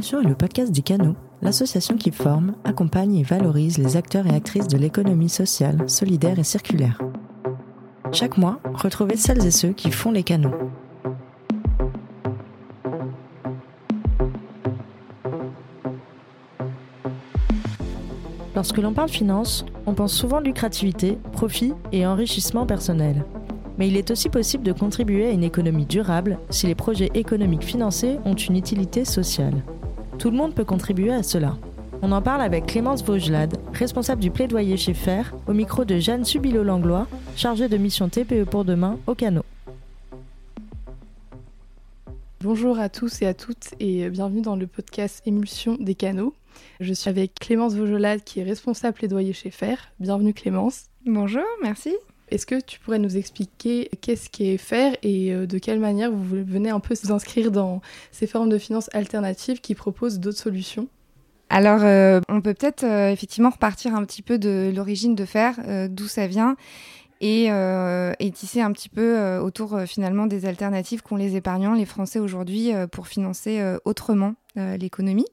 Impulsion 0.00 0.22
est 0.22 0.28
le 0.28 0.34
podcast 0.34 0.72
des 0.72 0.80
Canaux, 0.80 1.14
l'association 1.42 1.94
qui 1.98 2.10
forme, 2.10 2.54
accompagne 2.64 3.16
et 3.16 3.22
valorise 3.22 3.76
les 3.76 3.98
acteurs 3.98 4.26
et 4.26 4.34
actrices 4.34 4.66
de 4.66 4.78
l'économie 4.78 5.28
sociale, 5.28 5.90
solidaire 5.90 6.38
et 6.38 6.42
circulaire. 6.42 6.98
Chaque 8.10 8.38
mois, 8.38 8.60
retrouvez 8.72 9.18
celles 9.18 9.44
et 9.44 9.50
ceux 9.50 9.72
qui 9.72 9.90
font 9.90 10.10
les 10.10 10.22
canaux. 10.22 10.54
Lorsque 18.56 18.78
l'on 18.78 18.94
parle 18.94 19.10
finance, 19.10 19.66
on 19.84 19.92
pense 19.92 20.14
souvent 20.14 20.40
lucrativité, 20.40 21.18
profit 21.32 21.74
et 21.92 22.06
enrichissement 22.06 22.64
personnel. 22.64 23.26
Mais 23.76 23.88
il 23.88 23.98
est 23.98 24.10
aussi 24.10 24.30
possible 24.30 24.64
de 24.64 24.72
contribuer 24.72 25.26
à 25.26 25.30
une 25.32 25.44
économie 25.44 25.84
durable 25.84 26.38
si 26.48 26.66
les 26.68 26.74
projets 26.74 27.10
économiques 27.12 27.64
financés 27.64 28.18
ont 28.24 28.34
une 28.34 28.56
utilité 28.56 29.04
sociale. 29.04 29.62
Tout 30.20 30.30
le 30.30 30.36
monde 30.36 30.54
peut 30.54 30.66
contribuer 30.66 31.14
à 31.14 31.22
cela. 31.22 31.56
On 32.02 32.12
en 32.12 32.20
parle 32.20 32.42
avec 32.42 32.66
Clémence 32.66 33.02
Vaugelade, 33.02 33.56
responsable 33.72 34.20
du 34.20 34.30
plaidoyer 34.30 34.76
chez 34.76 34.92
FAIR, 34.92 35.34
au 35.46 35.54
micro 35.54 35.86
de 35.86 35.98
Jeanne 35.98 36.26
Subilo-Langlois, 36.26 37.06
chargée 37.36 37.70
de 37.70 37.78
mission 37.78 38.10
TPE 38.10 38.44
pour 38.44 38.66
demain 38.66 38.98
au 39.06 39.14
canot. 39.14 39.46
Bonjour 42.42 42.78
à 42.78 42.90
tous 42.90 43.22
et 43.22 43.26
à 43.26 43.32
toutes 43.32 43.70
et 43.80 44.10
bienvenue 44.10 44.42
dans 44.42 44.56
le 44.56 44.66
podcast 44.66 45.22
Émulsion 45.24 45.78
des 45.80 45.94
canaux. 45.94 46.34
Je 46.80 46.92
suis 46.92 47.08
avec 47.08 47.32
Clémence 47.40 47.74
Vaugelade 47.74 48.22
qui 48.22 48.40
est 48.40 48.44
responsable 48.44 48.98
plaidoyer 48.98 49.32
chez 49.32 49.50
FAIR. 49.50 49.78
Bienvenue 50.00 50.34
Clémence. 50.34 50.90
Bonjour, 51.06 51.46
merci. 51.62 51.96
Est-ce 52.30 52.46
que 52.46 52.60
tu 52.60 52.78
pourrais 52.78 52.98
nous 52.98 53.16
expliquer 53.16 53.90
qu'est-ce 54.00 54.30
qu'est 54.30 54.56
FAIR 54.56 54.96
et 55.02 55.32
euh, 55.32 55.46
de 55.46 55.58
quelle 55.58 55.80
manière 55.80 56.12
vous 56.12 56.22
venez 56.22 56.70
un 56.70 56.80
peu 56.80 56.94
vous 57.02 57.12
inscrire 57.12 57.50
dans 57.50 57.80
ces 58.12 58.26
formes 58.26 58.48
de 58.48 58.58
finances 58.58 58.88
alternatives 58.92 59.60
qui 59.60 59.74
proposent 59.74 60.20
d'autres 60.20 60.38
solutions? 60.38 60.88
Alors, 61.48 61.80
euh, 61.82 62.20
on 62.28 62.40
peut 62.40 62.54
peut-être 62.54 62.84
euh, 62.84 63.10
effectivement 63.10 63.50
repartir 63.50 63.94
un 63.96 64.04
petit 64.04 64.22
peu 64.22 64.38
de 64.38 64.72
l'origine 64.74 65.16
de 65.16 65.24
FAIR, 65.24 65.88
d'où 65.90 66.06
ça 66.06 66.28
vient, 66.28 66.56
et, 67.20 67.50
tisser 68.32 68.60
un 68.60 68.72
petit 68.72 68.88
peu 68.88 69.38
autour 69.38 69.80
finalement 69.86 70.26
des 70.26 70.46
alternatives 70.46 71.02
qu'ont 71.02 71.16
les 71.16 71.36
épargnants, 71.36 71.74
les 71.74 71.84
Français 71.84 72.20
aujourd'hui, 72.20 72.70
pour 72.92 73.08
financer 73.08 73.60
autrement 73.84 74.34
l'économie. 74.56 75.26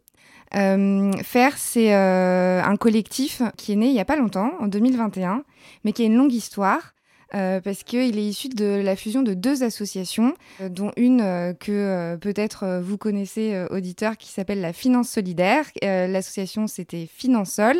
Euh, 0.56 1.12
c'est 1.58 1.94
euh, 1.94 2.62
un 2.64 2.78
collectif 2.78 3.42
qui 3.58 3.73
est 3.73 3.75
né 3.75 3.88
il 3.88 3.94
n'y 3.94 4.00
a 4.00 4.06
pas 4.06 4.16
longtemps, 4.16 4.52
en 4.59 4.68
2021, 4.68 5.44
mais 5.84 5.94
qui 5.94 6.04
a 6.04 6.06
une 6.06 6.18
longue 6.18 6.34
histoire. 6.34 6.94
Euh, 7.36 7.60
parce 7.60 7.84
qu'il 7.84 8.18
est 8.18 8.23
issu 8.26 8.48
de 8.48 8.82
la 8.82 8.96
fusion 8.96 9.22
de 9.22 9.34
deux 9.34 9.64
associations, 9.64 10.34
euh, 10.62 10.70
dont 10.70 10.92
une 10.96 11.20
euh, 11.20 11.54
que 11.54 12.16
peut-être 12.22 12.80
vous 12.82 12.98
connaissez, 12.98 13.66
auditeur, 13.70 14.18
qui 14.18 14.30
s'appelle 14.30 14.62
la 14.62 14.74
Finance 14.74 15.09
Solidaire. 15.09 15.66
L'association, 15.82 16.68
c'était 16.68 17.06
Finansol. 17.06 17.76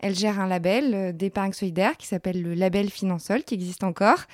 Elle 0.00 0.14
gère 0.14 0.40
un 0.40 0.46
label 0.46 1.16
d'épargne 1.16 1.52
solidaire 1.52 1.96
qui 1.96 2.06
s'appelle 2.06 2.42
le 2.42 2.54
label 2.54 2.90
Finansol, 2.90 3.42
qui 3.42 3.54
existe 3.54 3.84
encore. 3.84 4.24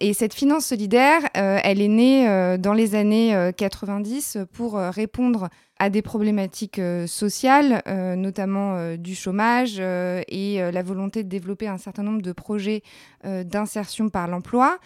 Et 0.00 0.14
cette 0.14 0.34
finance 0.34 0.66
solidaire, 0.66 1.22
elle 1.34 1.80
est 1.80 1.88
née 1.88 2.56
dans 2.58 2.72
les 2.72 2.94
années 2.94 3.50
90 3.56 4.36
euh, 4.36 4.44
pour 4.44 4.74
répondre 4.74 5.48
à 5.78 5.90
des 5.90 6.02
problématiques 6.02 6.80
sociales, 7.06 7.82
notamment 8.16 8.96
du 8.96 9.14
chômage 9.14 9.78
et 9.78 10.58
la 10.72 10.82
volonté 10.82 11.22
de 11.22 11.28
développer 11.28 11.68
un 11.68 11.78
certain 11.78 12.02
nombre 12.02 12.22
de 12.22 12.32
projets 12.32 12.82
d'insertion 13.24 14.08
par 14.08 14.28
l'emploi. 14.28 14.78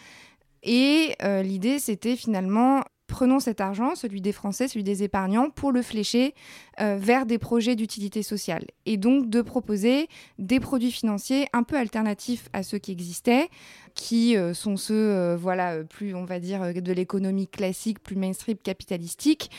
Et 0.62 1.16
l'idée, 1.42 1.78
c'était 1.78 2.16
finalement 2.16 2.82
prenons 3.22 3.38
cet 3.38 3.60
argent, 3.60 3.94
celui 3.94 4.20
des 4.20 4.32
Français, 4.32 4.66
celui 4.66 4.82
des 4.82 5.04
épargnants, 5.04 5.48
pour 5.48 5.70
le 5.70 5.80
flécher 5.80 6.34
euh, 6.80 6.96
vers 6.98 7.24
des 7.24 7.38
projets 7.38 7.76
d'utilité 7.76 8.24
sociale. 8.24 8.64
Et 8.84 8.96
donc 8.96 9.30
de 9.30 9.42
proposer 9.42 10.08
des 10.40 10.58
produits 10.58 10.90
financiers 10.90 11.46
un 11.52 11.62
peu 11.62 11.76
alternatifs 11.76 12.48
à 12.52 12.64
ceux 12.64 12.78
qui 12.78 12.90
existaient, 12.90 13.48
qui 13.94 14.36
euh, 14.36 14.54
sont 14.54 14.76
ceux, 14.76 14.94
euh, 14.96 15.36
voilà, 15.36 15.84
plus, 15.84 16.16
on 16.16 16.24
va 16.24 16.40
dire, 16.40 16.74
de 16.74 16.92
l'économie 16.92 17.46
classique, 17.46 18.02
plus 18.02 18.16
mainstream, 18.16 18.56
capitalistique. 18.56 19.52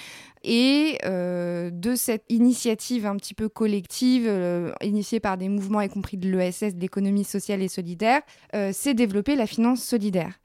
Et 0.44 0.98
de 1.06 1.96
cette 1.96 2.26
initiative 2.28 3.06
un 3.06 3.16
petit 3.16 3.34
peu 3.34 3.48
collective, 3.48 4.30
initiée 4.82 5.22
par 5.22 5.38
des 5.38 5.48
mouvements, 5.48 5.80
y 5.80 5.88
compris 5.88 6.18
de 6.18 6.30
l'ESS, 6.30 6.76
de 6.76 6.82
l'économie 6.82 7.24
sociale 7.24 7.62
et 7.62 7.70
solidaire, 7.70 8.24
s'est 8.74 8.94
développée 8.94 9.38
la 9.38 9.48
finance 9.48 9.82
solidaire. 9.82 10.38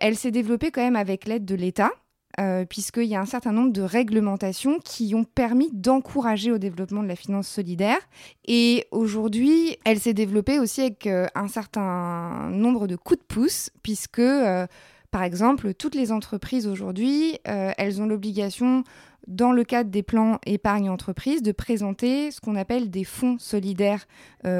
Elle 0.00 0.16
s'est 0.16 0.32
développée 0.32 0.72
quand 0.72 0.82
même 0.82 0.96
avec 0.96 1.24
l'aide 1.24 1.44
de 1.44 1.54
l'État, 1.54 1.92
euh, 2.38 2.64
puisqu'il 2.64 3.06
y 3.06 3.16
a 3.16 3.20
un 3.20 3.26
certain 3.26 3.50
nombre 3.50 3.72
de 3.72 3.82
réglementations 3.82 4.78
qui 4.84 5.12
ont 5.16 5.24
permis 5.24 5.70
d'encourager 5.72 6.52
au 6.52 6.58
développement 6.58 7.02
de 7.02 7.08
la 7.08 7.16
finance 7.16 7.48
solidaire. 7.48 7.98
Et 8.46 8.86
aujourd'hui, 8.92 9.76
elle 9.84 9.98
s'est 9.98 10.14
développée 10.14 10.60
aussi 10.60 10.82
avec 10.82 11.08
euh, 11.08 11.26
un 11.34 11.48
certain 11.48 12.48
nombre 12.50 12.86
de 12.86 12.94
coups 12.94 13.18
de 13.18 13.24
pouce, 13.24 13.70
puisque, 13.82 14.20
euh, 14.20 14.68
par 15.10 15.24
exemple, 15.24 15.74
toutes 15.74 15.96
les 15.96 16.12
entreprises 16.12 16.68
aujourd'hui, 16.68 17.38
elles 17.44 18.02
ont 18.02 18.06
l'obligation 18.06 18.84
dans 19.26 19.52
le 19.52 19.64
cadre 19.64 19.90
des 19.90 20.02
plans 20.02 20.38
épargne 20.44 20.90
entreprise, 20.90 21.42
de 21.42 21.50
présenter 21.50 22.30
ce 22.30 22.40
qu'on 22.40 22.56
appelle 22.56 22.90
des 22.90 23.04
fonds 23.04 23.38
solidaires 23.38 24.06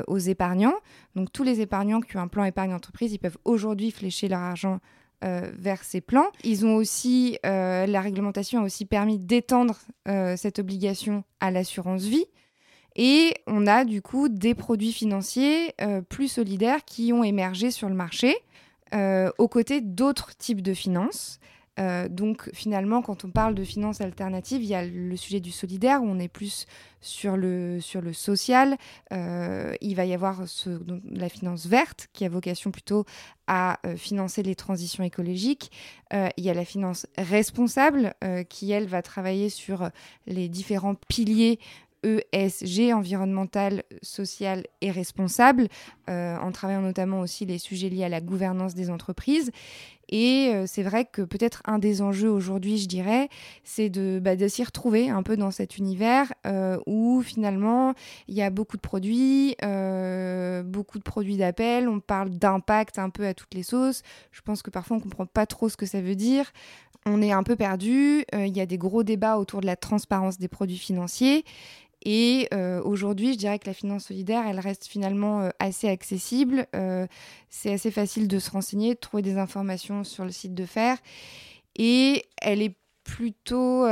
aux 0.06 0.18
épargnants. 0.18 0.76
Donc 1.16 1.30
tous 1.32 1.42
les 1.42 1.60
épargnants 1.60 2.00
qui 2.00 2.16
ont 2.16 2.20
un 2.20 2.28
plan 2.28 2.44
épargne 2.44 2.72
entreprise, 2.72 3.12
ils 3.12 3.18
peuvent 3.18 3.36
aujourd'hui 3.44 3.90
flécher 3.90 4.28
leur 4.28 4.40
argent 4.40 4.80
euh, 5.24 5.50
vers 5.58 5.82
ces 5.82 6.00
plans. 6.00 6.28
Ils 6.44 6.64
ont 6.64 6.76
aussi, 6.76 7.38
euh, 7.44 7.86
la 7.86 8.00
réglementation 8.00 8.60
a 8.60 8.64
aussi 8.64 8.84
permis 8.84 9.18
d'étendre 9.18 9.76
euh, 10.06 10.36
cette 10.36 10.60
obligation 10.60 11.24
à 11.40 11.50
l'assurance 11.50 12.04
vie. 12.04 12.26
Et 12.94 13.34
on 13.48 13.66
a 13.66 13.84
du 13.84 14.00
coup 14.00 14.28
des 14.28 14.54
produits 14.54 14.92
financiers 14.92 15.74
plus 16.08 16.28
solidaires 16.28 16.84
qui 16.84 17.12
ont 17.12 17.22
émergé 17.22 17.70
sur 17.70 17.88
le 17.88 17.94
marché 17.94 18.36
aux 18.92 19.48
côtés 19.48 19.80
d'autres 19.80 20.36
types 20.36 20.62
de 20.62 20.74
finances. 20.74 21.38
Euh, 21.78 22.08
donc 22.08 22.50
finalement, 22.52 23.02
quand 23.02 23.24
on 23.24 23.30
parle 23.30 23.54
de 23.54 23.64
finances 23.64 24.00
alternatives, 24.00 24.62
il 24.62 24.68
y 24.68 24.74
a 24.74 24.84
le 24.84 25.16
sujet 25.16 25.40
du 25.40 25.50
solidaire 25.50 26.02
où 26.02 26.06
on 26.06 26.18
est 26.18 26.28
plus 26.28 26.66
sur 27.00 27.36
le, 27.36 27.80
sur 27.80 28.00
le 28.00 28.12
social. 28.12 28.76
Euh, 29.12 29.74
il 29.80 29.94
va 29.94 30.04
y 30.04 30.14
avoir 30.14 30.42
la 31.10 31.28
finance 31.28 31.66
verte 31.66 32.08
qui 32.12 32.24
a 32.24 32.28
vocation 32.28 32.70
plutôt 32.70 33.04
à 33.46 33.78
euh, 33.86 33.96
financer 33.96 34.42
les 34.42 34.54
transitions 34.54 35.04
écologiques. 35.04 35.70
il 36.12 36.44
y 36.44 36.50
a 36.50 36.54
la 36.54 36.64
finance 36.64 37.06
responsable 37.16 38.14
qui, 38.48 38.72
elle, 38.72 38.86
va 38.86 39.02
travailler 39.02 39.50
sur 39.50 39.90
les 40.26 40.48
différents 40.48 40.94
piliers 40.94 41.58
ESG, 42.04 42.92
environnemental, 42.92 43.82
social 44.02 44.64
et 44.80 44.90
responsable, 44.90 45.68
en 46.06 46.52
travaillant 46.52 46.80
notamment 46.80 47.20
aussi 47.20 47.44
les 47.44 47.58
sujets 47.58 47.88
liés 47.88 48.04
à 48.04 48.08
la 48.08 48.20
gouvernance 48.20 48.74
des 48.74 48.88
entreprises. 48.88 49.50
Et 50.08 50.50
euh, 50.54 50.64
c'est 50.66 50.82
vrai 50.82 51.04
que 51.04 51.22
peut-être 51.22 51.62
un 51.66 51.78
des 51.78 52.00
enjeux 52.02 52.30
aujourd'hui, 52.30 52.78
je 52.78 52.88
dirais, 52.88 53.28
c'est 53.64 53.90
de, 53.90 54.20
bah, 54.20 54.36
s'y 54.48 54.64
retrouver 54.64 55.10
un 55.10 55.22
peu 55.22 55.36
dans 55.36 55.50
cet 55.50 55.76
univers 55.76 56.32
euh, 56.46 56.78
où 56.86 57.22
finalement 57.22 57.94
il 58.28 58.34
y 58.34 58.42
a 58.42 58.50
beaucoup 58.50 58.76
de 58.76 58.82
produits, 58.82 59.54
euh, 59.62 60.62
beaucoup 60.62 60.98
de 60.98 61.02
produits 61.02 61.36
d'appel, 61.36 61.88
on 61.88 62.00
parle 62.00 62.30
d'impact 62.30 62.98
un 62.98 63.10
peu 63.10 63.26
à 63.26 63.34
toutes 63.34 63.54
les 63.54 63.62
sauces. 63.62 64.02
Je 64.32 64.40
pense 64.40 64.62
que 64.62 64.70
parfois 64.70 64.96
on 64.96 65.00
ne 65.00 65.04
comprend 65.04 65.26
pas 65.26 65.46
trop 65.46 65.68
ce 65.68 65.76
que 65.76 65.86
ça 65.86 66.00
veut 66.00 66.14
dire. 66.16 66.50
On 67.06 67.22
est 67.22 67.32
un 67.32 67.42
peu 67.42 67.56
perdu, 67.56 68.24
il 68.34 68.56
y 68.56 68.60
a 68.60 68.66
des 68.66 68.76
gros 68.76 69.02
débats 69.02 69.38
autour 69.38 69.60
de 69.60 69.66
la 69.66 69.76
transparence 69.76 70.38
des 70.38 70.48
produits 70.48 70.78
financiers. 70.78 71.44
Et 72.04 72.48
euh, 72.54 72.80
aujourd'hui, 72.82 73.32
je 73.32 73.38
dirais 73.38 73.58
que 73.58 73.66
la 73.66 73.74
finance 73.74 74.06
solidaire, 74.06 74.44
elle 74.46 74.60
reste 74.60 74.86
finalement 74.86 75.40
euh, 75.40 75.50
assez 75.58 75.88
accessible. 75.88 76.66
Euh, 76.74 77.06
c'est 77.48 77.72
assez 77.72 77.90
facile 77.90 78.28
de 78.28 78.38
se 78.38 78.50
renseigner, 78.50 78.94
de 78.94 79.00
trouver 79.00 79.22
des 79.22 79.36
informations 79.38 80.04
sur 80.04 80.24
le 80.24 80.30
site 80.30 80.54
de 80.54 80.64
FAIR. 80.64 80.98
Et 81.76 82.24
elle 82.40 82.62
est 82.62 82.76
plutôt 83.04 83.86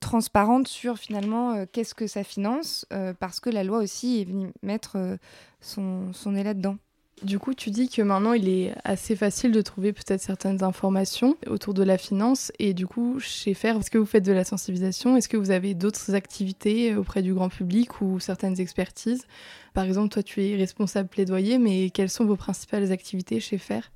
transparente 0.00 0.66
sur 0.66 0.98
finalement 0.98 1.64
qu'est-ce 1.66 1.94
que 1.94 2.08
ça 2.08 2.24
finance, 2.24 2.84
parce 3.20 3.38
que 3.38 3.50
la 3.50 3.62
loi 3.62 3.78
aussi 3.78 4.20
est 4.20 4.24
venue 4.24 4.50
mettre 4.62 5.18
son, 5.60 6.12
son 6.12 6.32
nez 6.32 6.42
là-dedans. 6.42 6.76
Du 7.22 7.38
coup, 7.38 7.54
tu 7.54 7.70
dis 7.70 7.88
que 7.88 8.00
maintenant, 8.00 8.32
il 8.32 8.48
est 8.48 8.74
assez 8.84 9.16
facile 9.16 9.50
de 9.50 9.60
trouver 9.60 9.92
peut-être 9.92 10.20
certaines 10.20 10.62
informations 10.62 11.36
autour 11.48 11.74
de 11.74 11.82
la 11.82 11.98
finance. 11.98 12.52
Et 12.58 12.74
du 12.74 12.86
coup, 12.86 13.18
chez 13.18 13.54
FAIR, 13.54 13.76
est-ce 13.76 13.90
que 13.90 13.98
vous 13.98 14.06
faites 14.06 14.24
de 14.24 14.32
la 14.32 14.44
sensibilisation? 14.44 15.16
Est-ce 15.16 15.28
que 15.28 15.36
vous 15.36 15.50
avez 15.50 15.74
d'autres 15.74 16.14
activités 16.14 16.94
auprès 16.94 17.22
du 17.22 17.34
grand 17.34 17.48
public 17.48 18.00
ou 18.00 18.20
certaines 18.20 18.60
expertises? 18.60 19.26
Par 19.74 19.84
exemple, 19.84 20.10
toi, 20.10 20.22
tu 20.22 20.44
es 20.44 20.56
responsable 20.56 21.08
plaidoyer, 21.08 21.58
mais 21.58 21.90
quelles 21.90 22.10
sont 22.10 22.24
vos 22.24 22.36
principales 22.36 22.92
activités 22.92 23.40
chez 23.40 23.58
FAIR 23.58 23.90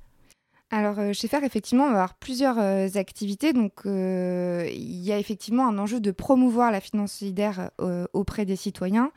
alors 0.71 0.97
euh, 0.97 1.13
chez 1.13 1.27
FAIR, 1.27 1.43
effectivement, 1.43 1.83
on 1.83 1.91
va 1.91 1.97
avoir 1.97 2.15
plusieurs 2.15 2.57
euh, 2.57 2.87
activités. 2.95 3.53
Donc 3.53 3.85
euh, 3.85 4.67
il 4.71 5.03
y 5.03 5.11
a 5.11 5.19
effectivement 5.19 5.67
un 5.67 5.77
enjeu 5.77 5.99
de 5.99 6.09
promouvoir 6.09 6.71
la 6.71 6.81
finance 6.81 7.13
solidaire 7.13 7.69
auprès 8.13 8.45
des 8.45 8.55
citoyens. 8.55 9.11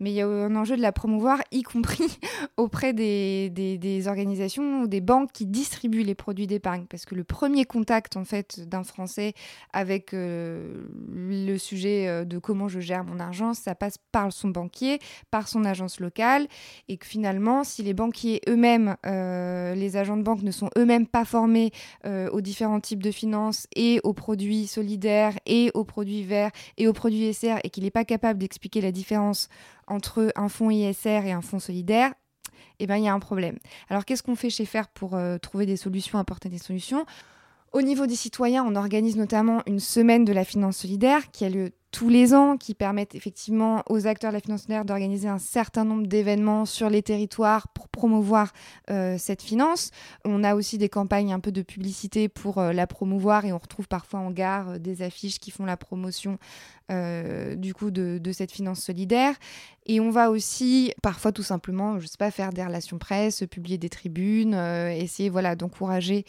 Mais 0.00 0.10
il 0.10 0.14
y 0.14 0.20
a 0.20 0.28
un 0.28 0.54
enjeu 0.54 0.76
de 0.76 0.82
la 0.82 0.92
promouvoir, 0.92 1.40
y 1.50 1.62
compris 1.62 2.18
auprès 2.56 2.92
des, 2.92 3.50
des, 3.50 4.08
organisations 4.08 4.82
ou 4.82 4.86
des 4.86 5.00
banques 5.00 5.32
qui 5.32 5.46
distribuent 5.46 6.04
les 6.04 6.14
produits 6.14 6.46
d'épargne. 6.46 6.84
Parce 6.88 7.04
que 7.04 7.14
le 7.14 7.24
premier 7.24 7.64
contact, 7.64 8.16
en 8.16 8.24
fait, 8.24 8.68
d'un 8.68 8.84
Français 8.84 9.34
avec 9.72 10.14
euh, 10.14 10.84
le 11.12 11.58
sujet 11.58 12.08
euh, 12.08 12.24
de 12.24 12.38
comment 12.38 12.68
je 12.68 12.80
gère 12.80 13.04
mon 13.04 13.18
argent, 13.18 13.54
ça 13.54 13.74
passe 13.74 13.98
par 14.12 14.32
son 14.32 14.48
banquier, 14.48 15.00
par 15.30 15.48
son 15.48 15.64
agence 15.64 16.00
locale, 16.00 16.46
et 16.88 16.96
que 16.96 17.06
finalement, 17.06 17.64
si 17.64 17.82
les 17.82 17.94
banquiers 17.94 18.40
eux-mêmes, 18.48 18.96
euh, 19.04 19.74
les 19.74 19.96
agents 19.96 20.16
de 20.16 20.22
banque 20.22 20.42
ne 20.42 20.52
sont 20.52 20.70
eux-mêmes 20.78 21.06
pas 21.06 21.24
formés 21.24 21.72
aux 22.32 22.40
différents 22.40 22.80
types 22.80 23.02
de 23.02 23.10
finances 23.10 23.66
et 23.74 24.00
aux 24.02 24.12
produits 24.12 24.66
solidaires 24.66 25.34
et 25.46 25.70
aux 25.74 25.84
produits 25.84 26.22
verts 26.22 26.50
et 26.76 26.88
aux 26.88 26.92
produits 26.92 27.32
SR, 27.32 27.58
et 27.64 27.70
qu'il 27.70 27.84
n'est 27.84 27.90
pas 27.90 28.04
capable 28.04 28.38
d'expliquer 28.38 28.80
la 28.80 28.92
différence 28.92 29.48
entre 29.88 30.32
un 30.36 30.48
fonds 30.48 30.70
ISR 30.70 31.26
et 31.26 31.32
un 31.32 31.42
fonds 31.42 31.58
solidaire, 31.58 32.14
eh 32.78 32.86
ben, 32.86 32.96
il 32.96 33.04
y 33.04 33.08
a 33.08 33.14
un 33.14 33.18
problème. 33.18 33.58
Alors 33.88 34.04
qu'est-ce 34.04 34.22
qu'on 34.22 34.36
fait 34.36 34.50
chez 34.50 34.64
FAIR 34.64 34.88
pour 34.88 35.14
euh, 35.14 35.38
trouver 35.38 35.66
des 35.66 35.76
solutions, 35.76 36.18
apporter 36.18 36.48
des 36.48 36.58
solutions? 36.58 37.04
Au 37.72 37.82
niveau 37.82 38.06
des 38.06 38.16
citoyens, 38.16 38.64
on 38.64 38.76
organise 38.76 39.16
notamment 39.16 39.62
une 39.66 39.80
semaine 39.80 40.24
de 40.24 40.32
la 40.32 40.44
finance 40.44 40.78
solidaire 40.78 41.30
qui 41.30 41.44
a 41.44 41.50
lieu 41.50 41.72
tous 41.90 42.08
les 42.08 42.34
ans 42.34 42.56
qui 42.56 42.74
permettent 42.74 43.14
effectivement 43.14 43.82
aux 43.88 44.06
acteurs 44.06 44.30
de 44.30 44.36
la 44.36 44.40
finance 44.40 44.66
d'organiser 44.66 45.28
un 45.28 45.38
certain 45.38 45.84
nombre 45.84 46.06
d'événements 46.06 46.66
sur 46.66 46.90
les 46.90 47.02
territoires 47.02 47.68
pour 47.68 47.88
promouvoir 47.88 48.52
euh, 48.90 49.16
cette 49.18 49.42
finance. 49.42 49.90
On 50.24 50.44
a 50.44 50.54
aussi 50.54 50.76
des 50.76 50.90
campagnes 50.90 51.32
un 51.32 51.40
peu 51.40 51.50
de 51.50 51.62
publicité 51.62 52.28
pour 52.28 52.58
euh, 52.58 52.72
la 52.72 52.86
promouvoir 52.86 53.46
et 53.46 53.52
on 53.52 53.58
retrouve 53.58 53.88
parfois 53.88 54.20
en 54.20 54.30
gare 54.30 54.70
euh, 54.70 54.78
des 54.78 55.02
affiches 55.02 55.38
qui 55.38 55.50
font 55.50 55.64
la 55.64 55.76
promotion 55.76 56.38
du 56.90 57.74
coup 57.74 57.90
de, 57.90 58.16
de, 58.16 58.32
cette 58.32 58.50
finance 58.50 58.80
solidaire. 58.80 59.34
Et 59.84 60.00
on 60.00 60.08
va 60.08 60.30
aussi 60.30 60.94
parfois 61.02 61.32
tout 61.32 61.42
simplement, 61.42 62.00
je 62.00 62.06
sais 62.06 62.16
pas, 62.16 62.30
faire 62.30 62.50
des 62.50 62.64
relations 62.64 62.96
presse, 62.96 63.44
publier 63.50 63.76
des 63.76 63.90
tribunes, 63.90 64.54
essayer 64.54 65.28
voilà 65.28 65.54
d'encourager 65.54 66.24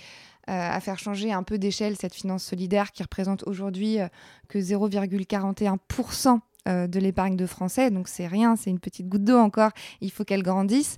à 0.49 0.79
faire 0.79 0.97
changer 0.97 1.31
un 1.31 1.43
peu 1.43 1.57
d'échelle 1.57 1.95
cette 1.95 2.15
finance 2.15 2.43
solidaire 2.43 2.91
qui 2.91 3.03
représente 3.03 3.43
aujourd'hui 3.47 3.99
euh, 3.99 4.07
que 4.47 4.57
0,41% 4.57 6.39
euh, 6.67 6.87
de 6.87 6.99
l'épargne 6.99 7.35
de 7.35 7.45
Français. 7.45 7.91
Donc 7.91 8.07
c'est 8.07 8.27
rien, 8.27 8.55
c'est 8.55 8.69
une 8.69 8.79
petite 8.79 9.07
goutte 9.07 9.23
d'eau 9.23 9.37
encore, 9.37 9.71
il 10.01 10.11
faut 10.11 10.23
qu'elle 10.23 10.43
grandisse. 10.43 10.97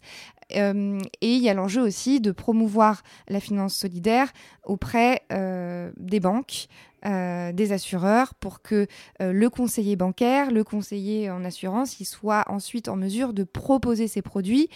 et 0.53 0.97
il 1.21 1.41
y 1.41 1.49
a 1.49 1.53
l'enjeu 1.53 1.81
aussi 1.81 2.19
de 2.19 2.31
promouvoir 2.31 3.03
la 3.29 3.39
finance 3.39 3.73
solidaire 3.73 4.31
auprès 4.63 5.21
des 5.29 6.19
banques, 6.19 6.67
des 7.05 7.71
assureurs, 7.71 8.33
pour 8.33 8.61
que 8.61 8.85
le 9.21 9.49
conseiller 9.49 9.95
bancaire, 9.95 10.51
le 10.51 10.65
conseiller 10.65 11.29
en 11.29 11.45
assurance, 11.45 12.01
il 12.01 12.05
soit 12.05 12.43
ensuite 12.47 12.89
en 12.89 12.97
mesure 12.97 13.31
de 13.31 13.45
proposer 13.45 14.09
ses 14.09 14.21
produits 14.21 14.67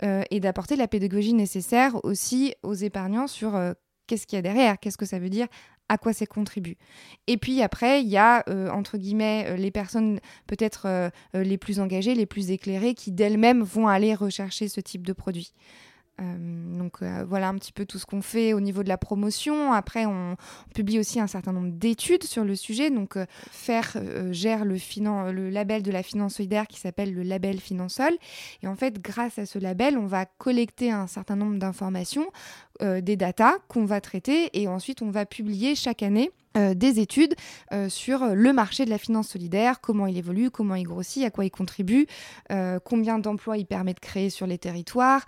et 0.00 0.38
d'apporter 0.38 0.76
la 0.76 0.86
pédagogie 0.86 1.34
nécessaire 1.34 2.04
aussi 2.04 2.54
aux 2.62 2.74
épargnants 2.74 3.26
sur 3.26 3.58
qu'est-ce 4.06 4.26
qu'il 4.26 4.36
y 4.36 4.38
a 4.38 4.42
derrière, 4.42 4.78
qu'est-ce 4.78 4.98
que 4.98 5.06
ça 5.06 5.18
veut 5.18 5.30
dire, 5.30 5.46
à 5.88 5.98
quoi 5.98 6.12
ça 6.12 6.26
contribue. 6.26 6.76
Et 7.26 7.36
puis 7.36 7.62
après, 7.62 8.02
il 8.02 8.08
y 8.08 8.16
a, 8.16 8.44
euh, 8.48 8.68
entre 8.70 8.98
guillemets, 8.98 9.46
euh, 9.48 9.56
les 9.56 9.70
personnes 9.70 10.20
peut-être 10.46 10.86
euh, 10.86 11.10
les 11.34 11.58
plus 11.58 11.80
engagées, 11.80 12.14
les 12.14 12.26
plus 12.26 12.50
éclairées, 12.50 12.94
qui 12.94 13.12
d'elles-mêmes 13.12 13.62
vont 13.62 13.88
aller 13.88 14.14
rechercher 14.14 14.68
ce 14.68 14.80
type 14.80 15.06
de 15.06 15.12
produit. 15.12 15.52
Euh, 16.20 16.78
donc 16.78 17.02
euh, 17.02 17.26
voilà 17.28 17.48
un 17.48 17.54
petit 17.56 17.72
peu 17.72 17.84
tout 17.84 17.98
ce 17.98 18.06
qu'on 18.06 18.22
fait 18.22 18.52
au 18.52 18.60
niveau 18.60 18.82
de 18.82 18.88
la 18.88 18.96
promotion. 18.96 19.72
Après, 19.72 20.06
on, 20.06 20.36
publie 20.74 20.98
aussi 20.98 21.20
un 21.20 21.26
certain 21.26 21.52
nombre 21.52 21.70
d'études 21.72 22.24
sur 22.24 22.44
le 22.44 22.56
sujet. 22.56 22.90
Donc 22.90 23.16
euh, 23.16 23.26
FAIR 23.50 23.96
gère 24.30 24.64
le, 24.64 24.76
le, 25.32 25.50
label 25.50 25.82
de 25.82 25.90
la 25.90 26.02
finance 26.02 26.34
solidaire 26.34 26.66
qui 26.66 26.80
s'appelle 26.80 27.14
le 27.14 27.22
label 27.22 27.60
Finansol. 27.60 28.12
Et 28.62 28.68
en 28.68 28.76
fait, 28.76 29.00
grâce 29.00 29.38
à 29.38 29.46
ce 29.46 29.58
label, 29.58 29.98
on 29.98 30.06
va 30.06 30.26
collecter 30.26 30.90
un 30.90 31.06
certain 31.06 31.36
nombre 31.36 31.58
d'informations, 31.58 32.26
des 32.80 33.16
datas 33.16 33.54
qu'on 33.68 33.86
va 33.86 34.02
traiter 34.02 34.50
et 34.52 34.68
ensuite 34.68 35.00
on 35.00 35.10
va 35.10 35.24
publier 35.24 35.74
chaque 35.74 36.02
année 36.02 36.30
des 36.74 37.00
études 37.00 37.34
sur 37.88 38.26
le 38.34 38.52
marché 38.52 38.84
de 38.84 38.90
la 38.90 38.98
finance 38.98 39.28
solidaire, 39.28 39.80
comment 39.80 40.06
il 40.06 40.18
évolue, 40.18 40.50
comment 40.50 40.74
il 40.74 40.84
grossit, 40.84 41.24
à 41.24 41.30
quoi 41.30 41.46
il 41.46 41.50
contribue, 41.50 42.06
combien 42.84 43.18
d'emplois 43.18 43.56
il 43.56 43.64
permet 43.64 43.94
de 43.94 44.00
créer 44.00 44.28
sur 44.28 44.46
les 44.46 44.58
territoires, 44.58 45.24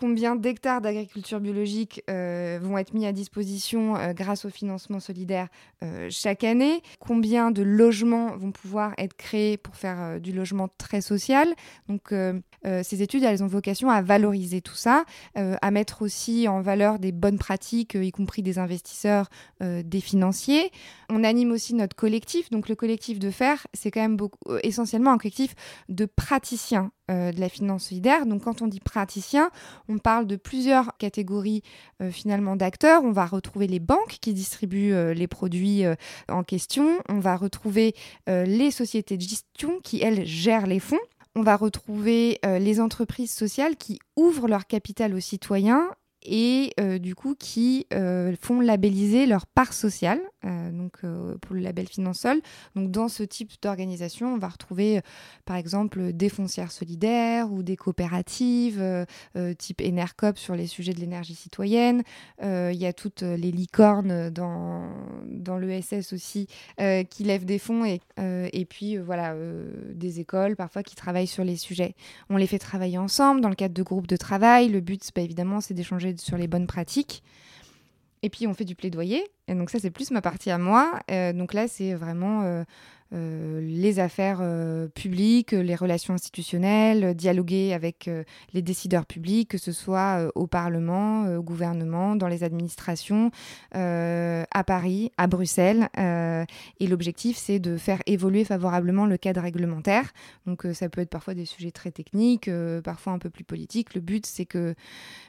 combien 0.00 0.34
d'hectares 0.34 0.80
d'agriculture 0.80 1.40
biologique 1.40 2.02
euh, 2.08 2.58
vont 2.62 2.78
être 2.78 2.94
mis 2.94 3.04
à 3.04 3.12
disposition 3.12 3.96
euh, 3.96 4.14
grâce 4.14 4.46
au 4.46 4.48
financement 4.48 4.98
solidaire 4.98 5.48
euh, 5.82 6.08
chaque 6.10 6.42
année, 6.42 6.82
combien 7.00 7.50
de 7.50 7.62
logements 7.62 8.34
vont 8.36 8.50
pouvoir 8.50 8.94
être 8.96 9.14
créés 9.14 9.58
pour 9.58 9.76
faire 9.76 10.18
du 10.18 10.32
logement 10.32 10.68
très 10.78 11.02
social? 11.02 11.54
Donc 11.88 12.14
ces 12.82 13.02
études, 13.02 13.24
elles 13.24 13.42
ont 13.42 13.46
vocation 13.46 13.90
à 13.90 14.02
valoriser 14.02 14.60
tout 14.60 14.74
ça, 14.74 15.04
à 15.34 15.70
mettre 15.70 16.02
aussi 16.02 16.46
en 16.46 16.60
valeur 16.60 16.98
des 16.98 17.12
bonnes 17.12 17.38
pratiques, 17.38 17.94
y 17.94 18.10
compris 18.12 18.42
des 18.42 18.58
investisseurs, 18.58 19.28
des 19.60 20.00
financiers. 20.00 20.70
On 21.08 21.24
anime 21.24 21.52
aussi 21.52 21.74
notre 21.74 21.96
collectif. 21.96 22.50
Donc 22.50 22.68
le 22.68 22.74
collectif 22.74 23.18
de 23.18 23.30
fer, 23.30 23.66
c'est 23.72 23.90
quand 23.90 24.00
même 24.00 24.16
beaucoup, 24.16 24.38
essentiellement 24.62 25.12
un 25.12 25.18
collectif 25.18 25.54
de 25.88 26.04
praticiens 26.04 26.92
euh, 27.10 27.32
de 27.32 27.40
la 27.40 27.48
finance 27.48 27.88
solidaire. 27.88 28.24
Donc 28.24 28.44
quand 28.44 28.62
on 28.62 28.68
dit 28.68 28.78
praticien, 28.78 29.50
on 29.88 29.98
parle 29.98 30.26
de 30.26 30.36
plusieurs 30.36 30.96
catégories 30.96 31.62
euh, 32.00 32.10
finalement 32.10 32.54
d'acteurs. 32.54 33.02
On 33.04 33.10
va 33.10 33.26
retrouver 33.26 33.66
les 33.66 33.80
banques 33.80 34.18
qui 34.20 34.32
distribuent 34.32 34.92
euh, 34.92 35.12
les 35.12 35.26
produits 35.26 35.82
en 36.28 36.44
question. 36.44 36.98
On 37.08 37.18
va 37.18 37.36
retrouver 37.36 37.94
les 38.26 38.70
sociétés 38.70 39.16
de 39.16 39.22
gestion 39.22 39.80
qui, 39.82 40.02
elles, 40.02 40.24
gèrent 40.24 40.66
les 40.66 40.80
fonds. 40.80 40.98
On 41.34 41.42
va 41.42 41.56
retrouver 41.56 42.38
les 42.44 42.80
entreprises 42.80 43.32
sociales 43.32 43.76
qui 43.76 43.98
ouvrent 44.16 44.48
leur 44.48 44.66
capital 44.66 45.14
aux 45.14 45.20
citoyens 45.20 45.88
et 46.22 46.72
euh, 46.78 46.98
du 46.98 47.14
coup 47.14 47.34
qui 47.34 47.86
euh, 47.94 48.34
font 48.40 48.60
labelliser 48.60 49.26
leur 49.26 49.46
part 49.46 49.72
sociale, 49.72 50.20
euh, 50.44 50.70
donc 50.70 51.00
pour 51.40 51.54
le 51.54 51.60
label 51.60 51.88
Finansol. 51.88 52.40
Donc 52.76 52.90
dans 52.90 53.08
ce 53.08 53.22
type 53.22 53.50
d'organisation, 53.62 54.34
on 54.34 54.38
va 54.38 54.48
retrouver 54.48 55.00
par 55.44 55.56
exemple 55.56 56.12
des 56.12 56.28
foncières 56.28 56.72
solidaires 56.72 57.52
ou 57.52 57.62
des 57.62 57.76
coopératives 57.76 58.82
type 59.58 59.80
Enercop 59.80 60.38
sur 60.38 60.54
les 60.54 60.66
sujets 60.66 60.92
de 60.92 61.00
l'énergie 61.00 61.34
citoyenne. 61.34 62.02
Il 62.42 62.76
y 62.76 62.86
a 62.86 62.92
toutes 62.92 63.22
les 63.22 63.50
licornes 63.50 64.30
dans, 64.30 64.90
dans 65.26 65.58
l'ESS 65.58 66.12
aussi 66.12 66.46
qui 67.10 67.24
lèvent 67.24 67.44
des 67.44 67.58
fonds 67.58 67.84
et, 67.84 68.00
et 68.18 68.64
puis 68.64 68.96
voilà 68.96 69.34
des 69.94 70.20
écoles 70.20 70.56
parfois 70.56 70.82
qui 70.82 70.94
travaillent 70.94 71.26
sur 71.26 71.44
les 71.44 71.56
sujets. 71.56 71.94
On 72.28 72.36
les 72.36 72.46
fait 72.46 72.58
travailler 72.58 72.98
ensemble 72.98 73.40
dans 73.40 73.48
le 73.48 73.54
cadre 73.54 73.74
de 73.74 73.82
groupes 73.82 74.06
de 74.06 74.16
travail. 74.16 74.68
Le 74.68 74.80
but, 74.80 75.02
évidemment, 75.16 75.60
c'est 75.60 75.74
d'échanger 75.74 76.09
sur 76.18 76.36
les 76.36 76.48
bonnes 76.48 76.66
pratiques. 76.66 77.22
Et 78.22 78.30
puis 78.30 78.46
on 78.46 78.54
fait 78.54 78.64
du 78.64 78.74
plaidoyer. 78.74 79.24
Et 79.48 79.54
donc 79.54 79.70
ça, 79.70 79.78
c'est 79.78 79.90
plus 79.90 80.10
ma 80.10 80.20
partie 80.20 80.50
à 80.50 80.58
moi. 80.58 81.00
Euh, 81.10 81.32
donc 81.32 81.54
là, 81.54 81.68
c'est 81.68 81.94
vraiment 81.94 82.42
euh, 82.42 82.64
les 83.12 83.98
affaires 83.98 84.38
euh, 84.40 84.88
publiques, 84.88 85.52
les 85.52 85.74
relations 85.74 86.14
institutionnelles, 86.14 87.14
dialoguer 87.14 87.72
avec 87.72 88.06
euh, 88.08 88.24
les 88.54 88.62
décideurs 88.62 89.06
publics, 89.06 89.48
que 89.48 89.58
ce 89.58 89.72
soit 89.72 90.30
au 90.34 90.46
Parlement, 90.46 91.24
au 91.36 91.42
gouvernement, 91.42 92.16
dans 92.16 92.28
les 92.28 92.44
administrations, 92.44 93.30
à 93.72 94.64
Paris, 94.66 95.10
à 95.16 95.26
Bruxelles. 95.26 95.88
et 95.96 96.86
l'objectif, 96.86 97.36
c'est 97.36 97.58
de 97.58 97.76
faire 97.76 98.00
évoluer 98.06 98.44
favorablement 98.44 99.06
le 99.06 99.16
cadre 99.16 99.40
réglementaire. 99.40 100.12
Donc 100.46 100.66
ça 100.72 100.88
peut 100.88 101.00
être 101.00 101.10
parfois 101.10 101.34
des 101.34 101.44
sujets 101.44 101.70
très 101.70 101.90
techniques, 101.90 102.50
parfois 102.84 103.12
un 103.12 103.18
peu 103.18 103.30
plus 103.30 103.44
politiques. 103.44 103.94
Le 103.94 104.00
but, 104.00 104.26
c'est 104.26 104.46
que 104.46 104.74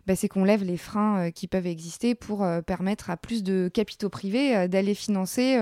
bah, 0.08 0.16
c'est 0.16 0.28
qu'on 0.28 0.44
lève 0.44 0.64
les 0.64 0.78
freins 0.78 1.32
qui 1.32 1.48
peuvent 1.48 1.68
exister 1.68 2.16
pour 2.16 2.46
permettre 2.66 3.10
à 3.10 3.18
plus 3.18 3.44
de 3.44 3.70
capitaux 3.74 4.10
privés 4.10 4.68
d'aller 4.68 4.96
financer 4.96 5.58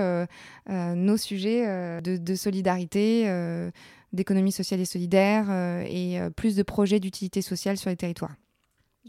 nos 0.68 1.16
sujets 1.16 2.00
de 2.00 2.09
de, 2.18 2.34
solidarité, 2.34 3.24
euh, 3.26 3.70
d'économie 4.12 4.52
sociale 4.52 4.80
et 4.80 4.84
solidaire 4.84 5.46
euh, 5.50 5.84
et 5.86 6.20
euh, 6.20 6.30
plus 6.30 6.56
de 6.56 6.62
projets 6.62 7.00
d'utilité 7.00 7.42
sociale 7.42 7.76
sur 7.76 7.90
les 7.90 7.96
territoires. 7.96 8.34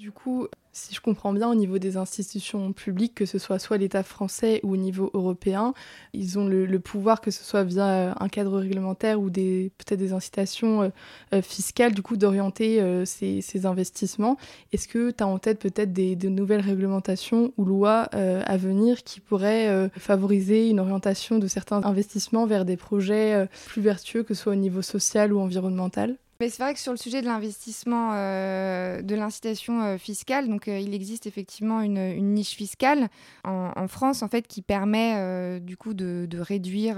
Du 0.01 0.11
coup, 0.11 0.47
si 0.71 0.95
je 0.95 0.99
comprends 0.99 1.31
bien, 1.31 1.47
au 1.47 1.53
niveau 1.53 1.77
des 1.77 1.95
institutions 1.95 2.73
publiques, 2.73 3.13
que 3.13 3.27
ce 3.27 3.37
soit 3.37 3.59
soit 3.59 3.77
l'État 3.77 4.01
français 4.01 4.59
ou 4.63 4.73
au 4.73 4.75
niveau 4.75 5.11
européen, 5.13 5.75
ils 6.13 6.39
ont 6.39 6.47
le, 6.47 6.79
pouvoir, 6.79 7.21
que 7.21 7.29
ce 7.29 7.43
soit 7.43 7.63
via 7.63 7.85
euh, 7.85 8.13
un 8.19 8.27
cadre 8.27 8.57
réglementaire 8.57 9.21
ou 9.21 9.29
des 9.29 9.71
peut-être 9.77 9.99
des 9.99 10.11
incitations 10.11 10.81
euh, 10.81 10.89
euh, 11.35 11.43
fiscales, 11.43 11.93
du 11.93 12.01
coup, 12.01 12.17
d'orienter 12.17 12.81
ces, 13.05 13.65
investissements. 13.67 14.37
Est-ce 14.73 14.87
que 14.87 15.11
tu 15.11 15.23
as 15.23 15.27
en 15.27 15.37
tête 15.37 15.59
peut-être 15.59 15.93
des, 15.93 16.15
nouvelles 16.15 16.61
réglementations 16.61 17.53
ou 17.57 17.63
lois 17.63 18.09
à 18.11 18.57
venir 18.57 19.03
qui 19.03 19.19
pourraient 19.19 19.87
favoriser 19.99 20.67
une 20.67 20.79
orientation 20.79 21.37
de 21.37 21.45
certains 21.45 21.83
investissements 21.83 22.47
vers 22.47 22.65
des 22.65 22.75
projets 22.75 23.47
plus 23.67 23.83
vertueux, 23.83 24.23
que 24.23 24.33
ce 24.33 24.41
soit 24.41 24.53
au 24.53 24.55
niveau 24.55 24.81
social 24.81 25.31
ou 25.31 25.39
environnemental? 25.39 26.17
C'est 26.49 26.63
vrai 26.63 26.73
que 26.73 26.79
sur 26.79 26.91
le 26.91 26.97
sujet 26.97 27.21
de 27.21 27.27
l'investissement, 27.27 28.11
de 28.11 29.15
l'incitation 29.15 29.97
fiscale, 29.97 30.47
donc 30.47 30.67
il 30.67 30.93
existe 30.93 31.27
effectivement 31.27 31.81
une, 31.81 32.33
niche 32.33 32.55
fiscale 32.55 33.09
en, 33.43 33.87
France 33.87 34.23
qui 34.47 34.61
permet 34.61 35.59
du 35.59 35.77
coup 35.77 35.93
de, 35.93 36.27
réduire 36.39 36.97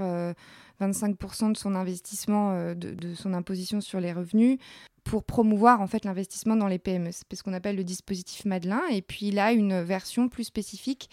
25% 0.80 1.52
de 1.52 1.56
son 1.56 1.74
investissement, 1.74 2.74
de, 2.74 2.74
de, 2.74 3.14
son 3.14 3.34
imposition 3.34 3.80
sur 3.80 4.00
les 4.00 4.12
revenus 4.12 4.58
pour 5.04 5.24
promouvoir 5.24 5.80
en 5.80 5.86
fait 5.86 6.04
l'investissement 6.04 6.56
dans 6.56 6.66
les 6.66 6.78
PME. 6.78 7.10
C'est 7.12 7.36
ce 7.36 7.42
qu'on 7.42 7.52
appelle 7.52 7.76
le 7.76 7.84
dispositif 7.84 8.44
Madelin. 8.46 8.80
Et 8.90 9.02
puis 9.02 9.26
il 9.28 9.38
a 9.38 9.52
une 9.52 9.82
version 9.82 10.28
plus 10.28 10.44
spécifique 10.44 11.10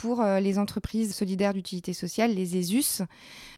pour 0.00 0.22
euh, 0.22 0.40
les 0.40 0.58
entreprises 0.58 1.14
solidaires 1.14 1.52
d'utilité 1.52 1.92
sociale, 1.92 2.34
les 2.34 2.56
ESUS, 2.56 3.02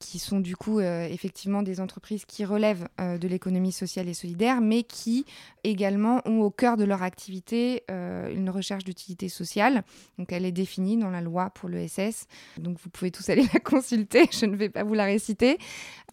qui 0.00 0.18
sont 0.18 0.40
du 0.40 0.56
coup 0.56 0.80
euh, 0.80 1.06
effectivement 1.06 1.62
des 1.62 1.78
entreprises 1.80 2.24
qui 2.24 2.44
relèvent 2.44 2.88
euh, 3.00 3.16
de 3.16 3.28
l'économie 3.28 3.70
sociale 3.70 4.08
et 4.08 4.14
solidaire, 4.14 4.60
mais 4.60 4.82
qui 4.82 5.24
également 5.62 6.20
ont 6.24 6.40
au 6.40 6.50
cœur 6.50 6.76
de 6.76 6.82
leur 6.82 7.04
activité 7.04 7.84
une 7.88 8.50
recherche 8.50 8.82
d'utilité 8.82 9.28
sociale. 9.28 9.84
Donc 10.18 10.32
elle 10.32 10.44
est 10.44 10.52
définie 10.52 10.96
dans 10.96 11.10
la 11.10 11.20
loi 11.20 11.50
pour 11.50 11.68
l'ESS. 11.68 12.26
Donc 12.58 12.78
vous 12.82 12.90
pouvez 12.90 13.12
tous 13.12 13.28
aller 13.30 13.46
la 13.52 13.60
consulter, 13.60 14.28
je 14.32 14.46
ne 14.46 14.56
vais 14.56 14.68
pas 14.68 14.82
vous 14.82 14.94
la 14.94 15.04
réciter. 15.04 15.58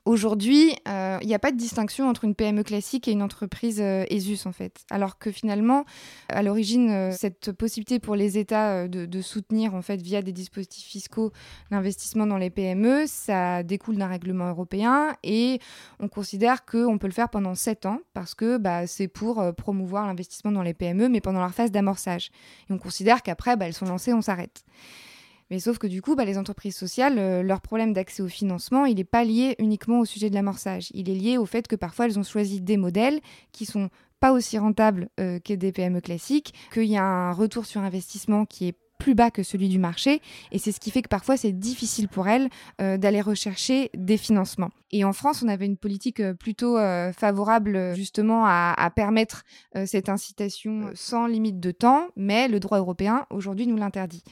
Aujourd'hui, 0.06 0.76
il 0.86 1.28
n'y 1.28 1.34
a 1.34 1.40
pas 1.40 1.52
de 1.52 1.58
distinction 1.58 2.08
entre 2.08 2.26
une 2.26 2.36
PME 2.36 2.64
classique 2.64 3.08
et 3.08 3.12
une 3.12 3.24
entreprise 3.24 3.80
ESUS 3.80 4.46
en 4.46 4.52
fait. 4.52 4.82
Alors 4.92 5.18
que 5.18 5.32
finalement, 5.32 5.86
à 6.30 6.44
l'origine, 6.44 7.12
cette 7.12 7.52
possibilité 7.52 8.00
pour 8.00 8.16
les 8.16 8.38
États 8.38 8.88
de, 8.88 9.08
de 9.08 9.22
soutenir 9.22 9.74
en 9.74 9.82
fait 9.82 10.02
via 10.02 10.19
des 10.22 10.32
dispositifs 10.32 10.86
fiscaux 10.86 11.32
l'investissement 11.72 12.28
dans 12.28 12.38
les 12.38 12.50
PME. 12.50 13.06
Ça 13.08 13.64
découle 13.64 13.98
d'un 13.98 14.08
règlement 14.08 14.50
européen 14.50 15.16
et 15.24 15.60
on 16.00 16.08
considère 16.08 16.66
qu'on 16.66 16.98
peut 16.98 17.08
le 17.08 17.14
faire 17.14 17.30
pendant 17.30 17.56
7 17.56 17.86
ans 17.86 18.00
parce 18.14 18.36
que 18.36 18.58
bah, 18.58 18.88
c'est 18.88 19.08
pour 19.08 19.40
euh, 19.40 19.52
promouvoir 19.52 20.08
l'investissement 20.08 20.52
dans 20.52 20.64
les 20.64 20.74
PME, 20.74 21.10
mais 21.10 21.22
pendant 21.22 21.40
leur 21.40 21.54
phase 21.54 21.72
d'amorçage. 21.72 22.32
Et 22.70 22.74
on 22.74 22.78
considère 22.78 23.24
qu'après, 23.24 23.56
bah, 23.56 23.68
elles 23.68 23.74
sont 23.74 23.86
lancées, 23.86 24.14
on 24.14 24.22
s'arrête. 24.22 24.64
Mais 25.50 25.60
sauf 25.60 25.80
que 25.80 25.88
du 25.88 26.02
coup, 26.02 26.16
bah, 26.16 26.26
les 26.26 26.38
entreprises 26.38 26.76
sociales, 26.76 27.18
euh, 27.18 27.42
leur 27.42 27.62
problème 27.62 27.94
d'accès 27.94 28.22
au 28.22 28.28
financement, 28.28 28.86
il 28.86 28.96
n'est 28.96 29.04
pas 29.04 29.24
lié 29.24 29.56
uniquement 29.58 30.00
au 30.00 30.06
sujet 30.06 30.30
de 30.30 30.36
l'amorçage. 30.36 30.90
Il 30.94 31.10
est 31.10 31.16
lié 31.16 31.38
au 31.38 31.46
fait 31.46 31.68
que 31.68 31.76
parfois 31.76 32.06
elles 32.06 32.20
ont 32.20 32.24
choisi 32.24 32.62
des 32.62 32.78
modèles 32.78 33.20
qui 33.52 33.66
sont 33.66 33.90
pas 34.20 34.32
aussi 34.32 34.58
rentables 34.58 35.10
euh, 35.20 35.40
que 35.40 35.54
des 35.54 35.72
PME 35.72 36.02
classiques, 36.02 36.54
qu'il 36.74 36.84
y 36.84 36.98
a 36.98 37.04
un 37.04 37.32
retour 37.32 37.66
sur 37.66 37.82
investissement 37.82 38.46
qui 38.46 38.68
est 38.68 38.78
plus 39.00 39.16
bas 39.16 39.32
que 39.32 39.42
celui 39.42 39.70
du 39.70 39.80
marché. 39.80 40.22
Et 40.52 40.60
c'est 40.60 40.72
ce 40.72 40.80
qui 40.80 40.92
fait 40.92 41.02
que 41.02 41.08
parfois 41.08 41.38
c'est 41.38 41.54
difficile 41.54 42.08
pour 42.08 42.28
elles 42.28 42.50
euh, 42.82 42.98
d'aller 42.98 43.22
rechercher 43.22 43.90
des 43.96 44.18
financements. 44.18 44.70
Et 44.92 45.04
en 45.04 45.14
France, 45.14 45.42
on 45.42 45.48
avait 45.48 45.66
une 45.66 45.78
politique 45.78 46.20
euh, 46.20 46.34
plutôt 46.34 46.78
euh, 46.78 47.12
favorable 47.14 47.96
justement 47.96 48.46
à, 48.46 48.92
permettre 48.96 49.46
cette 49.86 50.10
incitation 50.10 50.90
sans 50.94 51.26
limite 51.28 51.60
de 51.60 51.72
temps, 51.72 52.08
mais 52.18 52.48
le 52.48 52.60
droit 52.60 52.80
européen 52.80 53.26
aujourd'hui 53.30 53.66
nous 53.66 53.78
l'interdit. 53.78 54.24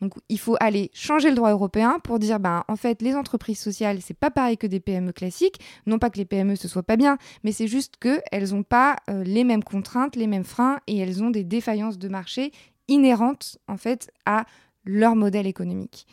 Donc 0.00 0.14
il 0.28 0.38
faut 0.38 0.56
aller 0.60 0.90
changer 0.94 1.28
le 1.28 1.34
droit 1.34 1.50
européen 1.50 1.98
pour 2.02 2.18
dire 2.18 2.38
ben 2.38 2.64
en 2.68 2.76
fait 2.76 3.02
les 3.02 3.14
entreprises 3.14 3.58
sociales 3.58 3.98
c'est 4.00 4.16
pas 4.16 4.30
pareil 4.30 4.56
que 4.56 4.66
des 4.66 4.80
PME 4.80 5.12
classiques, 5.12 5.58
non 5.86 5.98
pas 5.98 6.08
que 6.08 6.18
les 6.18 6.24
PME 6.24 6.54
ce 6.54 6.68
soit 6.68 6.82
pas 6.82 6.96
bien, 6.96 7.18
mais 7.42 7.52
c'est 7.52 7.66
juste 7.66 7.94
que 7.98 8.20
elles 8.30 8.54
ont 8.54 8.62
pas 8.62 8.96
les 9.08 9.44
mêmes 9.44 9.64
contraintes, 9.64 10.16
les 10.16 10.28
mêmes 10.28 10.44
freins 10.44 10.78
et 10.86 10.98
elles 10.98 11.22
ont 11.22 11.30
des 11.30 11.44
défaillances 11.44 11.98
de 11.98 12.08
marché 12.08 12.52
inhérentes 12.88 13.58
en 13.68 13.76
fait 13.76 14.10
à 14.24 14.46
leur 14.84 15.16
modèle 15.16 15.46
économique. 15.46 16.06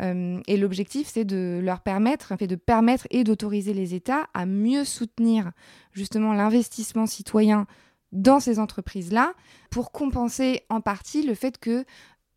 Euh, 0.00 0.40
et 0.46 0.56
l'objectif, 0.56 1.08
c'est 1.10 1.24
de 1.24 1.58
leur 1.62 1.80
permettre, 1.80 2.32
en 2.32 2.36
fait, 2.36 2.46
de 2.46 2.56
permettre 2.56 3.06
et 3.10 3.24
d'autoriser 3.24 3.72
les 3.72 3.94
États 3.94 4.28
à 4.34 4.44
mieux 4.44 4.84
soutenir 4.84 5.52
justement 5.92 6.34
l'investissement 6.34 7.06
citoyen 7.06 7.66
dans 8.12 8.40
ces 8.40 8.58
entreprises-là 8.58 9.32
pour 9.70 9.92
compenser 9.92 10.62
en 10.68 10.80
partie 10.80 11.22
le 11.22 11.34
fait 11.34 11.58
que 11.58 11.84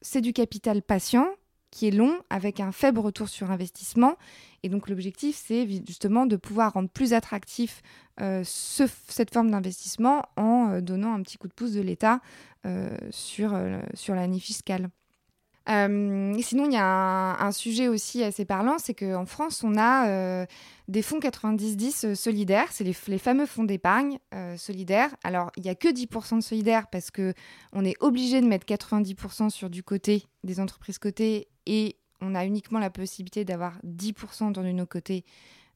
c'est 0.01 0.21
du 0.21 0.33
capital 0.33 0.81
patient 0.81 1.27
qui 1.71 1.87
est 1.87 1.91
long 1.91 2.19
avec 2.29 2.59
un 2.59 2.71
faible 2.71 2.99
retour 2.99 3.29
sur 3.29 3.51
investissement. 3.51 4.15
Et 4.63 4.69
donc 4.69 4.89
l'objectif, 4.89 5.41
c'est 5.45 5.67
justement 5.87 6.25
de 6.25 6.35
pouvoir 6.35 6.73
rendre 6.73 6.89
plus 6.89 7.13
attractif 7.13 7.81
euh, 8.21 8.43
cette 8.43 9.33
forme 9.33 9.51
d'investissement 9.51 10.25
en 10.35 10.71
euh, 10.71 10.81
donnant 10.81 11.13
un 11.13 11.21
petit 11.21 11.37
coup 11.37 11.47
de 11.47 11.53
pouce 11.53 11.71
de 11.73 11.81
l'État 11.81 12.19
euh, 12.65 12.89
sur, 13.11 13.57
sur 13.93 14.15
la 14.15 14.27
niche 14.27 14.49
fiscale. 15.69 16.43
sinon, 16.43 16.65
il 16.65 16.73
y 16.73 16.77
a 16.77 17.43
un, 17.43 17.51
sujet 17.51 17.87
aussi 17.87 18.23
assez 18.23 18.45
parlant, 18.45 18.77
c'est 18.79 18.93
qu'en 18.93 19.25
France, 19.25 19.63
on 19.63 19.77
a 19.77 20.45
des 20.87 21.01
fonds 21.01 21.19
90-10 21.19 22.15
solidaires, 22.15 22.67
c'est 22.71 22.83
les, 22.83 22.95
les, 23.07 23.17
fameux 23.17 23.45
fonds 23.45 23.63
d'épargne 23.63 24.17
solidaires. 24.57 25.15
Alors, 25.23 25.51
il 25.57 25.63
n'y 25.63 25.69
a 25.69 25.75
que 25.75 25.87
10% 25.87 26.37
de 26.37 26.41
solidaires 26.41 26.87
parce 26.87 27.11
qu'on 27.11 27.85
est 27.85 27.95
obligé 28.01 28.41
de 28.41 28.47
mettre 28.47 28.65
90% 28.65 29.49
sur 29.49 29.69
du 29.69 29.83
côté 29.83 30.25
des 30.43 30.59
entreprises 30.59 30.97
cotées 30.97 31.47
et 31.65 31.97
on 32.21 32.35
a 32.35 32.45
uniquement 32.45 32.79
la 32.79 32.89
possibilité 32.89 33.45
d'avoir 33.45 33.79
10% 33.85 34.51
dans 34.51 34.63
une 34.63 34.85
côté 34.85 35.25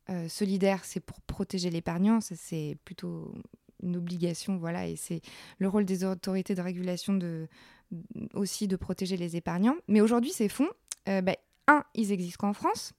euh, 0.10 0.28
solidaire, 0.28 0.84
c'est 0.84 1.00
pour 1.00 1.22
protéger 1.22 1.70
l'épargnant, 1.70 2.20
ça 2.20 2.36
c'est 2.38 2.78
plutôt 2.84 3.34
une 3.82 3.96
obligation, 3.96 4.58
voilà, 4.58 4.88
et 4.88 4.96
c'est 4.96 5.22
le 5.60 5.68
rôle 5.68 5.86
des 5.86 6.04
autorités 6.04 6.56
de 6.56 6.62
régulation 6.62 7.14
de, 7.14 7.48
aussi 8.34 8.68
de 8.68 8.76
protéger 8.76 9.18
les 9.18 9.36
épargnants. 9.36 9.76
Mais 9.88 10.02
aujourd'hui, 10.02 10.32
ces 10.32 10.50
fonds, 10.50 10.70
euh, 11.10 11.22
ben, 11.22 11.36
un, 11.68 11.84
ils 11.96 12.12
existent 12.12 12.48
qu'en 12.48 12.54
France, 12.54 12.94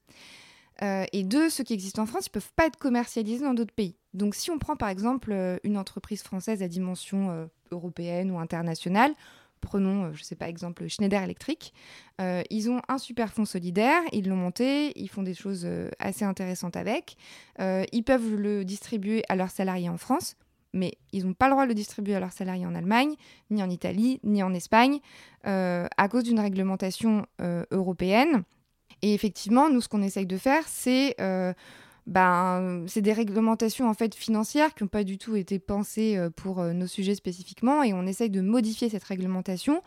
euh, 0.81 1.05
et 1.13 1.23
deux, 1.23 1.49
ceux 1.49 1.63
qui 1.63 1.73
existent 1.73 2.01
en 2.01 2.05
France, 2.05 2.27
ils 2.27 2.31
peuvent 2.31 2.51
pas 2.55 2.67
être 2.67 2.77
commercialisés 2.77 3.43
dans 3.43 3.53
d'autres 3.53 3.73
pays. 3.73 3.95
Donc 4.13 4.35
si 4.35 4.51
on 4.51 4.59
prend 4.59 4.75
par 4.75 4.89
exemple 4.89 5.33
une 5.63 5.77
entreprise 5.77 6.21
française 6.21 6.61
à 6.63 6.67
dimension 6.67 7.49
européenne 7.71 8.31
ou 8.31 8.39
internationale, 8.39 9.13
Prenons, 9.65 10.05
euh, 10.05 10.13
je 10.13 10.19
ne 10.19 10.23
sais 10.23 10.35
pas, 10.35 10.47
exemple 10.47 10.87
Schneider 10.87 11.21
Electric. 11.21 11.73
Euh, 12.21 12.43
ils 12.49 12.69
ont 12.69 12.81
un 12.87 12.97
super 12.97 13.33
fonds 13.33 13.45
solidaire, 13.45 14.01
ils 14.13 14.27
l'ont 14.27 14.35
monté, 14.35 14.93
ils 14.99 15.09
font 15.09 15.23
des 15.23 15.33
choses 15.33 15.63
euh, 15.65 15.89
assez 15.99 16.23
intéressantes 16.23 16.77
avec. 16.77 17.17
ils 17.59 18.03
peuvent 18.03 18.35
le 18.35 18.63
distribuer 18.63 19.23
à 19.27 19.35
leurs 19.35 19.49
salariés 19.49 19.89
en 19.89 19.97
France, 19.97 20.35
mais 20.75 20.93
ils 21.11 21.25
n'ont 21.25 21.33
pas 21.33 21.47
le 21.47 21.53
droit 21.53 21.63
de 21.63 21.69
le 21.69 21.73
distribuer 21.73 22.15
à 22.15 22.19
leurs 22.19 22.33
salariés 22.33 22.65
en 22.65 22.75
Allemagne, 22.75 23.15
ni 23.49 23.63
en 23.63 23.69
Italie, 23.69 24.19
ni 24.23 24.43
en 24.43 24.53
Espagne, 24.53 24.99
à 25.43 26.07
cause 26.09 26.23
d'une 26.23 26.39
réglementation 26.39 27.25
européenne. 27.71 28.43
Et 29.01 29.13
effectivement, 29.13 29.69
nous, 29.69 29.81
ce 29.81 29.89
qu'on 29.89 30.01
essaye 30.01 30.25
de 30.25 30.37
faire, 30.37 30.63
c'est 30.67 31.15
ben, 32.07 32.85
c'est 32.87 33.01
des 33.01 33.13
réglementations 33.13 33.89
en 33.89 33.93
fait 33.95 34.13
financières 34.13 34.75
qui 34.75 34.83
n'ont 34.83 34.89
pas 34.89 35.03
du 35.03 35.17
tout 35.17 35.35
été 35.35 35.57
pensées 35.57 36.17
euh, 36.17 36.29
pour 36.29 36.59
euh, 36.59 36.71
nos 36.71 36.85
sujets 36.85 37.15
spécifiquement 37.15 37.81
et 37.81 37.93
on 37.93 38.05
essaye 38.05 38.29
de 38.29 38.41
modifier 38.41 38.89
cette 38.89 39.03
réglementation 39.03 39.81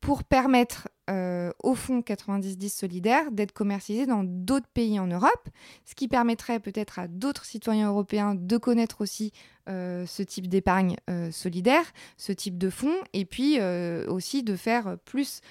pour 0.00 0.24
permettre 0.24 0.88
euh, 1.08 1.50
au 1.62 1.74
fonds 1.74 2.00
90-10 2.00 2.68
solidaire 2.68 3.30
d'être 3.30 3.52
commercialisé 3.52 4.06
dans 4.06 4.24
d'autres 4.24 4.68
pays 4.72 4.98
en 4.98 5.06
Europe, 5.06 5.48
ce 5.84 5.94
qui 5.94 6.08
permettrait 6.08 6.60
peut-être 6.60 6.98
à 6.98 7.08
d'autres 7.08 7.44
citoyens 7.44 7.88
européens 7.88 8.34
de 8.34 8.56
connaître 8.56 9.00
aussi 9.00 9.32
ce 9.68 10.22
type 10.24 10.48
d'épargne 10.48 10.96
solidaire, 11.30 11.84
ce 12.16 12.32
type 12.32 12.58
de 12.58 12.70
fonds, 12.70 12.96
et 13.12 13.24
puis 13.24 13.60
aussi 14.08 14.42
de 14.42 14.56
faire 14.56 14.96
plus 15.04 15.42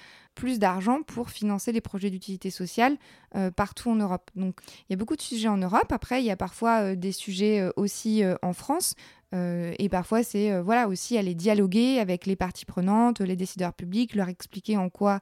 d'argent 0.58 1.02
pour 1.02 1.30
financer 1.30 1.72
les 1.72 1.80
projets 1.80 2.10
d'utilité 2.10 2.50
sociale 2.50 2.96
euh, 3.36 3.50
partout 3.50 3.90
en 3.90 3.96
Europe. 3.96 4.30
Donc 4.34 4.56
il 4.88 4.92
y 4.92 4.94
a 4.94 4.96
beaucoup 4.96 5.16
de 5.16 5.22
sujets 5.22 5.48
en 5.48 5.56
Europe. 5.56 5.92
Après, 5.92 6.22
il 6.22 6.26
y 6.26 6.30
a 6.30 6.36
parfois 6.36 6.80
euh, 6.80 6.94
des 6.96 7.12
sujets 7.12 7.60
euh, 7.60 7.70
aussi 7.76 8.22
en 8.42 8.52
France. 8.52 8.94
Et 9.32 9.88
parfois, 9.88 10.22
c'est 10.22 10.60
voilà 10.60 10.88
aussi 10.88 11.16
aller 11.16 11.34
dialoguer 11.34 11.98
avec 12.00 12.26
les 12.26 12.36
parties 12.36 12.64
prenantes, 12.64 13.20
les 13.20 13.36
décideurs 13.36 13.72
publics, 13.72 14.14
leur 14.14 14.28
expliquer 14.28 14.76
en 14.76 14.90
quoi, 14.90 15.20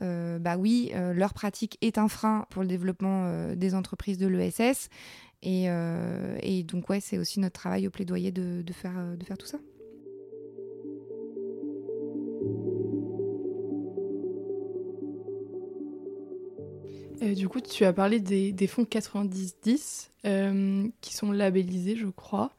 bah 0.00 0.56
oui, 0.58 0.92
leur 0.94 1.34
pratique 1.34 1.76
est 1.82 1.98
un 1.98 2.08
frein 2.08 2.46
pour 2.50 2.62
le 2.62 2.68
développement 2.68 3.52
des 3.54 3.74
entreprises 3.74 4.18
de 4.18 4.26
l'ESS. 4.26 4.88
Et, 5.42 6.62
donc, 6.64 6.88
ouais, 6.88 7.00
c'est 7.00 7.18
aussi 7.18 7.40
notre 7.40 7.60
travail 7.60 7.86
au 7.86 7.90
plaidoyer 7.90 8.32
de, 8.32 8.64
faire, 8.72 8.94
tout 9.38 9.46
ça. 9.46 9.58
Euh, 17.22 17.34
du 17.34 17.48
coup, 17.48 17.60
tu 17.60 17.84
as 17.84 17.92
parlé 17.92 18.20
des, 18.20 18.66
fonds 18.66 18.84
90-10 18.84 20.08
euh, 20.24 20.88
qui 21.00 21.14
sont 21.14 21.32
labellisés, 21.32 21.96
je 21.96 22.06
crois. 22.06 22.52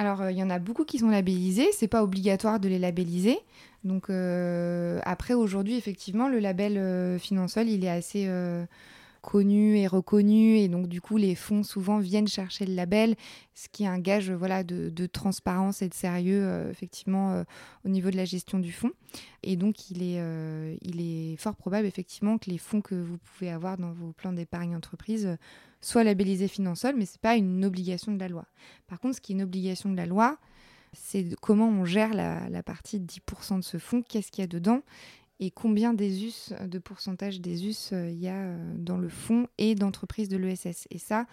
Alors, 0.00 0.22
euh, 0.22 0.32
il 0.32 0.38
y 0.38 0.42
en 0.42 0.48
a 0.48 0.58
beaucoup 0.58 0.86
qui 0.86 0.98
sont 0.98 1.10
labellisés. 1.10 1.68
C'est 1.72 1.86
pas 1.86 2.02
obligatoire 2.02 2.58
de 2.58 2.70
les 2.70 2.78
labelliser. 2.78 3.38
Donc, 3.84 4.08
après, 5.04 5.34
aujourd'hui, 5.34 5.76
effectivement, 5.76 6.28
le 6.28 6.38
label 6.38 7.18
Finansol, 7.18 7.68
il 7.68 7.84
est 7.84 7.90
assez 7.90 8.26
connu 9.20 9.76
et 9.76 9.86
reconnu 9.86 10.56
et 10.56 10.68
donc 10.68 10.88
du 10.88 11.00
coup 11.00 11.16
les 11.16 11.34
fonds 11.34 11.62
souvent 11.62 11.98
viennent 11.98 12.28
chercher 12.28 12.64
le 12.64 12.74
label 12.74 13.16
ce 13.54 13.68
qui 13.68 13.84
est 13.84 13.86
un 13.86 13.98
gage 13.98 14.28
de, 14.28 15.06
transparence 15.06 15.82
et 15.82 15.88
de 15.88 15.94
sérieux 15.94 16.42
euh, 16.42 16.70
effectivement 16.70 17.32
euh, 17.32 17.44
au 17.84 17.88
niveau 17.88 18.10
de 18.10 18.16
la 18.16 18.24
gestion 18.24 18.58
du 18.58 18.72
fonds 18.72 18.92
et 19.42 19.56
donc 19.56 19.76
euh, 20.00 20.76
il 20.80 21.00
est 21.00 21.36
fort 21.36 21.54
probable 21.54 21.86
effectivement 21.86 22.38
que 22.38 22.50
les 22.50 22.58
fonds 22.58 22.80
que 22.80 22.94
vous 22.94 23.18
pouvez 23.18 23.50
avoir 23.50 23.76
dans 23.76 23.92
vos 23.92 24.12
plans 24.12 24.32
d'épargne 24.32 24.74
entreprise 24.74 25.36
soient 25.80 26.04
labellisés 26.04 26.48
Finansol 26.48 26.94
mais 26.96 27.06
c'est 27.06 27.20
pas 27.20 27.36
une 27.36 27.64
obligation 27.64 28.12
de 28.12 28.18
la 28.18 28.28
loi 28.28 28.46
par 28.86 29.00
contre 29.00 29.16
ce 29.16 29.20
qui 29.20 29.32
est 29.32 29.36
une 29.36 29.42
obligation 29.42 29.90
de 29.90 29.96
la 29.96 30.06
loi 30.06 30.38
c'est 30.92 31.34
comment 31.40 31.68
on 31.68 31.84
gère 31.84 32.14
la, 32.14 32.62
partie 32.62 33.00
10% 33.00 33.58
de 33.58 33.64
ce 33.64 33.78
fonds, 33.78 34.02
qu'est-ce 34.02 34.30
qu'il 34.30 34.42
y 34.42 34.44
a 34.44 34.48
dedans 34.48 34.82
et 35.42 35.50
combien 35.50 35.94
des 35.94 36.24
us, 36.24 36.52
de 36.66 36.78
pourcentage 36.78 37.40
des 37.40 37.66
us 37.66 37.92
il 37.92 38.18
y 38.18 38.28
a 38.28 38.56
dans 38.76 38.98
le 38.98 39.08
fonds 39.08 39.46
et 39.56 39.74
d'entreprises 39.74 40.28
de 40.28 40.36
l'ESS. 40.36 40.86
Et 40.90 40.98
ça, 40.98 41.26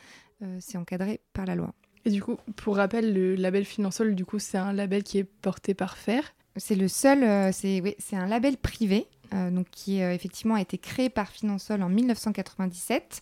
c'est 0.59 0.77
encadré 0.77 1.19
par 1.33 1.45
la 1.45 1.55
loi. 1.55 1.73
Et 2.05 2.11
du 2.11 2.23
coup, 2.23 2.37
pour 2.55 2.77
rappel, 2.77 3.13
le 3.13 3.35
label 3.35 3.65
Finansol, 3.65 4.15
du 4.15 4.23
coup, 4.23 4.39
c'est 4.39 4.57
un 4.57 4.71
label 4.71 5.03
qui 5.03 5.17
est 5.17 5.25
porté 5.25 5.73
par 5.73 5.97
FAIR. 5.97 6.23
C'est 6.55 6.75
le 6.75 6.87
seul, 6.87 7.51
c'est 7.53 7.81
oui, 7.81 7.97
un 8.13 8.27
label 8.27 8.55
privé, 8.55 9.07
donc 9.33 9.67
qui 9.71 9.99
effectivement 9.99 10.55
a 10.55 10.61
été 10.61 10.77
créé 10.77 11.09
par 11.09 11.29
Finansol 11.29 11.83
en 11.83 11.89
1997. 11.89 13.21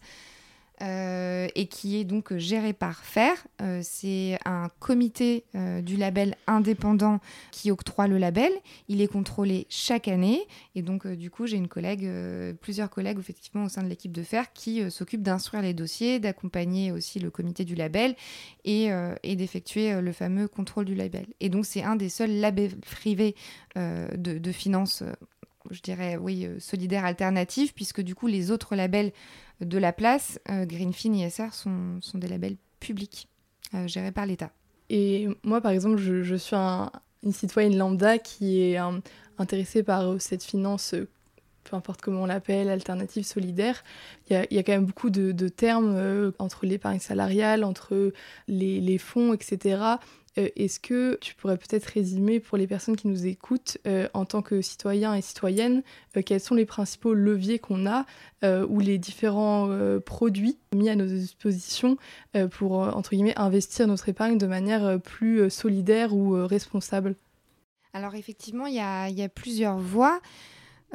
Euh, 0.82 1.48
et 1.56 1.68
qui 1.68 1.98
est 1.98 2.04
donc 2.04 2.36
géré 2.36 2.74
par 2.74 3.06
FAIR. 3.06 3.36
Euh, 3.62 3.80
c'est 3.82 4.38
un 4.44 4.70
comité 4.80 5.46
euh, 5.56 5.82
du 5.82 5.96
label 5.96 6.36
indépendant 6.48 7.22
qui 7.52 7.72
octroie 7.72 8.08
le 8.08 8.18
label. 8.18 8.52
Il 8.90 9.00
est 9.02 9.08
contrôlé 9.08 9.68
chaque 9.70 10.10
année 10.10 10.42
et 10.76 10.82
donc 10.82 11.08
du 11.08 11.30
coup 11.30 11.48
j'ai 11.48 11.56
une 11.56 11.70
collègue, 11.70 12.10
plusieurs 12.60 12.90
collègues 12.90 13.20
effectivement 13.20 13.64
au 13.64 13.70
sein 13.70 13.84
de 13.84 13.88
l'équipe 13.88 14.12
de 14.12 14.22
FAIR 14.22 14.52
qui 14.52 14.92
s'occupent 14.92 15.24
d'instruire 15.24 15.64
les 15.64 15.74
dossiers, 15.74 16.20
d'accompagner 16.20 16.92
aussi 16.92 17.20
le 17.20 17.30
comité 17.30 17.64
du 17.64 17.76
label 17.76 18.16
et, 18.66 18.90
d'effectuer 19.24 20.02
le 20.02 20.12
fameux 20.12 20.48
contrôle 20.48 20.86
du 20.86 20.96
label. 20.96 21.26
Et 21.40 21.50
donc 21.50 21.66
c'est 21.66 21.84
un 21.84 21.96
des 21.96 22.10
seuls 22.10 22.32
labels 22.32 22.76
privés 22.80 23.36
de, 23.76 24.38
de 24.38 24.52
finances 24.52 25.04
je 25.72 25.82
dirais, 25.82 26.18
oui, 26.18 26.48
solidaire 26.60 27.06
alternative, 27.06 27.74
puisque 27.74 28.02
du 28.02 28.16
coup, 28.16 28.28
les 28.28 28.52
autres 28.52 28.76
labels 28.76 29.12
de 29.62 29.78
la 29.78 29.94
place, 29.94 30.40
euh, 30.50 30.66
Greenfin 30.66 31.14
ISR 31.14 31.52
sont, 31.52 32.00
sont, 32.02 32.18
des 32.18 32.28
labels 32.28 32.58
publics 32.80 33.28
euh, 33.74 33.88
gérés 33.88 34.12
par 34.12 34.26
l'État. 34.26 34.52
Et 34.90 35.28
moi, 35.44 35.62
par 35.62 35.72
exemple, 35.72 35.98
je, 35.98 36.36
suis 36.36 36.56
une 36.56 37.32
citoyenne 37.32 37.78
lambda 37.78 38.20
qui 38.20 38.62
est 38.62 38.78
intéressée 39.38 39.84
par 39.84 40.02
euh, 40.02 40.20
cette 40.20 40.44
finance, 40.44 40.94
peu 41.64 41.76
importe 41.76 42.02
comment 42.02 42.24
on 42.24 42.26
l'appelle, 42.26 42.70
alternative 42.70 43.26
solidaire. 43.26 43.84
Il 44.30 44.48
y, 44.52 44.58
a, 44.58 44.64
quand 44.64 44.74
même 44.74 44.86
beaucoup 44.86 45.10
de, 45.10 45.48
termes 45.48 46.32
entre 46.38 46.66
l'épargne 46.66 47.00
salariale, 47.00 47.64
entre 47.64 48.12
les 48.48 48.98
fonds, 48.98 49.34
etc. 49.34 49.98
Euh, 50.38 50.50
est-ce 50.56 50.80
que 50.80 51.18
tu 51.22 51.34
pourrais 51.36 51.58
peut-être 51.58 51.86
résumer 51.86 52.40
pour 52.40 52.58
les 52.58 52.68
personnes 52.68 52.96
qui 52.96 53.08
nous 53.08 53.26
écoutent 53.26 53.78
euh, 53.88 54.08
en 54.14 54.26
tant 54.26 54.42
que 54.42 54.62
citoyens 54.62 55.14
et 55.14 55.22
citoyennes 55.22 55.82
euh, 56.18 56.22
quels 56.22 56.40
sont 56.40 56.56
les 56.56 56.66
principaux 56.66 57.14
leviers 57.14 57.60
qu'on 57.60 57.86
a 57.86 58.06
ou 58.70 58.80
les 58.80 59.00
différents 59.00 59.76
produits 60.06 60.60
mis 60.76 60.88
à 60.88 60.96
nos 60.96 61.08
dispositions 61.08 61.98
pour 62.52 62.84
investir 62.84 63.88
notre 63.88 64.08
épargne 64.08 64.38
de 64.38 64.46
manière 64.46 65.02
plus 65.02 65.50
solidaire 65.50 66.14
ou 66.14 66.46
responsable? 66.46 67.16
Alors 67.94 68.14
effectivement, 68.14 68.68
il 68.68 68.76
y 68.76 68.80
a, 68.80 69.30
plusieurs 69.30 69.80
voies. 69.80 70.22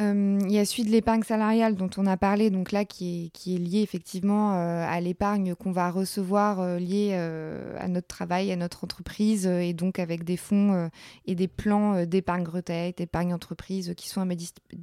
Euh, 0.00 0.38
il 0.44 0.52
y 0.52 0.58
a 0.58 0.64
celui 0.64 0.84
de 0.84 0.90
l'épargne 0.90 1.22
salariale 1.22 1.74
dont 1.74 1.90
on 1.98 2.06
a 2.06 2.16
parlé, 2.16 2.50
donc 2.50 2.72
là 2.72 2.84
qui 2.84 3.26
est, 3.26 3.28
qui 3.30 3.54
est 3.54 3.58
lié 3.58 3.80
effectivement 3.80 4.54
euh, 4.54 4.84
à 4.86 5.00
l'épargne 5.00 5.54
qu'on 5.54 5.72
va 5.72 5.90
recevoir 5.90 6.60
euh, 6.60 6.78
liée 6.78 7.12
à 7.78 7.88
notre 7.88 8.06
travail, 8.06 8.50
à 8.50 8.56
notre 8.56 8.84
entreprise, 8.84 9.46
et 9.46 9.74
donc 9.74 9.98
avec 9.98 10.24
des 10.24 10.36
fonds 10.36 10.90
et 11.26 11.34
des 11.34 11.48
plans 11.48 12.04
d'épargne 12.06 12.46
retraite, 12.46 12.98
d'épargne 12.98 13.34
entreprise 13.34 13.94
qui 13.96 14.08
sont 14.08 14.26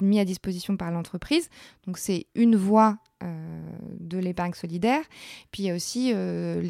mis 0.02 0.20
à 0.20 0.26
disposition 0.26 0.78
par 0.78 0.92
l'entreprise. 0.92 1.50
Donc 1.86 1.98
c'est 1.98 2.28
une 2.36 2.56
voie 2.56 2.98
de 4.00 4.18
l'épargne 4.18 4.54
solidaire. 4.54 5.02
Puis 5.52 5.64
il 5.64 5.66
y 5.68 5.72
a 5.72 5.76
aussi 5.76 6.14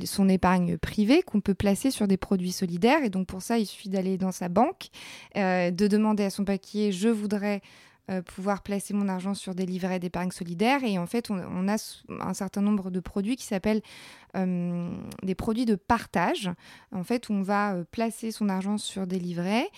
son 0.05 0.29
épargne 0.29 0.77
privée 0.77 1.21
qu'on 1.21 1.41
peut 1.41 1.53
placer 1.53 1.91
sur 1.91 2.07
des 2.07 2.17
produits 2.17 2.51
solidaires. 2.51 3.03
Et 3.03 3.09
donc 3.09 3.27
pour 3.27 3.41
ça, 3.41 3.57
il 3.57 3.65
suffit 3.65 3.89
d'aller 3.89 4.17
dans 4.17 4.31
sa 4.31 4.49
banque, 4.49 4.87
de 5.35 5.87
demander 5.87 6.23
à 6.23 6.29
son 6.29 6.45
paquier, 6.45 6.91
je 6.91 7.09
voudrais 7.09 7.61
euh, 8.09 8.21
pouvoir 8.21 8.63
placer 8.63 8.93
mon 8.93 9.09
argent 9.09 9.33
sur 9.33 9.53
des 9.53 9.65
livrets 9.65 9.99
d'épargne 9.99 10.31
solidaire. 10.31 10.81
Et 10.85 10.97
en 10.97 11.05
fait, 11.07 11.29
on, 11.29 11.67
a 11.67 11.75
un 12.21 12.33
certain 12.33 12.61
nombre 12.61 12.89
de 12.89 13.01
produits 13.01 13.35
qui 13.35 13.43
s'appellent 13.43 13.81
euh, 14.37 14.89
des 15.23 15.35
produits 15.35 15.65
de 15.65 15.75
partage. 15.75 16.49
En 16.93 17.03
fait, 17.03 17.29
on 17.29 17.41
va 17.41 17.73
euh, 17.73 17.83
placer 17.83 18.31
son 18.31 18.47
argent 18.47 18.77
sur 18.77 19.07
des 19.07 19.19
livrets 19.19 19.69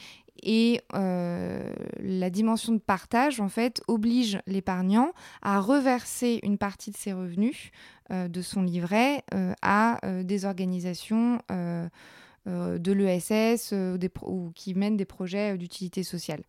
et 0.43 0.79
la 0.93 2.29
dimension 2.29 2.71
de 2.71 2.77
partage, 2.77 3.41
en 3.41 3.49
fait, 3.49 3.81
oblige 3.89 4.39
l'épargnant 4.47 5.11
à 5.41 5.59
reverser 5.59 6.39
une 6.43 6.57
partie 6.57 6.91
de 6.91 6.95
ses 6.95 7.11
revenus 7.11 7.71
de 8.09 8.41
son 8.41 8.61
livret 8.61 9.25
à 9.61 9.99
des 10.23 10.45
organisations 10.45 11.41
de 11.49 12.91
l'ESS 12.93 13.73
ou 14.21 14.51
qui 14.55 14.75
mènent 14.75 14.95
des 14.95 15.03
projets 15.03 15.57
d'utilité 15.57 16.03
sociale. 16.03 16.43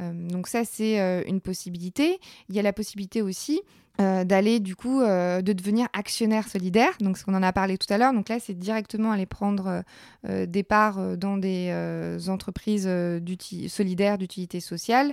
Euh, 0.00 0.12
donc 0.12 0.48
ça, 0.48 0.64
c'est 0.64 1.00
euh, 1.00 1.22
une 1.26 1.40
possibilité. 1.40 2.18
Il 2.48 2.56
y 2.56 2.58
a 2.58 2.62
la 2.62 2.72
possibilité 2.72 3.22
aussi 3.22 3.60
euh, 4.00 4.24
d'aller 4.24 4.60
du 4.60 4.76
coup 4.76 5.00
de 5.00 5.52
devenir 5.52 5.88
actionnaire 5.92 6.48
solidaire. 6.48 6.92
Donc 7.00 7.18
ce 7.18 7.24
qu'on 7.24 7.34
en 7.34 7.42
a 7.42 7.52
parlé 7.52 7.78
tout 7.78 7.92
à 7.92 7.98
l'heure. 7.98 8.12
Donc 8.12 8.28
là, 8.28 8.38
c'est 8.40 8.58
directement 8.58 9.12
aller 9.12 9.26
prendre 9.26 9.82
des 10.26 10.62
parts 10.62 11.16
dans 11.16 11.36
des 11.36 11.72
entreprises 12.28 12.88
solidaires 13.68 14.18
d'utilité 14.18 14.60
sociale. 14.60 15.12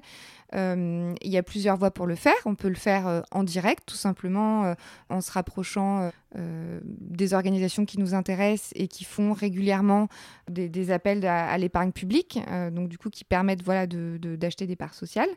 il 0.53 1.15
y 1.23 1.37
a 1.37 1.43
plusieurs 1.43 1.77
voies 1.77 1.91
pour 1.91 2.07
le 2.07 2.15
faire. 2.15 2.35
On 2.45 2.55
peut 2.55 2.69
le 2.69 2.75
faire 2.75 3.23
en 3.31 3.43
direct, 3.43 3.83
tout 3.85 3.95
simplement 3.95 4.73
en 5.09 5.21
se 5.21 5.31
rapprochant 5.31 6.11
des 6.35 7.33
organisations 7.33 7.85
qui 7.85 7.99
nous 7.99 8.13
intéressent 8.13 8.73
et 8.75 8.87
qui 8.87 9.03
font 9.03 9.33
régulièrement 9.33 10.07
des, 10.49 10.91
appels 10.91 11.25
à, 11.25 11.57
l'épargne 11.57 11.91
publique, 11.91 12.39
donc 12.71 12.89
du 12.89 12.97
coup 12.97 13.09
qui 13.09 13.23
permettent 13.23 13.63
voilà, 13.63 13.87
d'acheter 13.87 14.67
des 14.67 14.75
parts 14.75 14.93
sociales. 14.93 15.29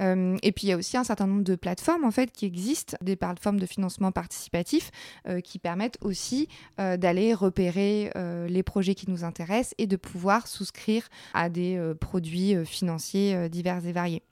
Euh, 0.00 0.36
et 0.42 0.52
puis 0.52 0.66
il 0.66 0.70
y 0.70 0.72
a 0.72 0.76
aussi 0.76 0.96
un 0.96 1.04
certain 1.04 1.26
nombre 1.26 1.44
de 1.44 1.54
plateformes 1.54 2.04
en 2.04 2.10
fait 2.10 2.30
qui 2.32 2.46
existent, 2.46 2.96
des 3.00 3.16
plateformes 3.16 3.60
de 3.60 3.66
financement 3.66 4.12
participatif 4.12 4.90
euh, 5.28 5.40
qui 5.40 5.58
permettent 5.58 5.98
aussi 6.00 6.48
euh, 6.80 6.96
d'aller 6.96 7.34
repérer 7.34 8.10
les 8.48 8.62
projets 8.62 8.94
qui 8.94 9.10
nous 9.10 9.24
intéressent 9.24 9.74
et 9.78 9.86
de 9.86 9.96
pouvoir 9.96 10.46
souscrire 10.46 11.08
à 11.32 11.48
des 11.48 11.80
produits 12.00 12.54
financiers 12.64 13.48
divers 13.48 13.84
et 13.86 13.92
variés. 13.92 14.22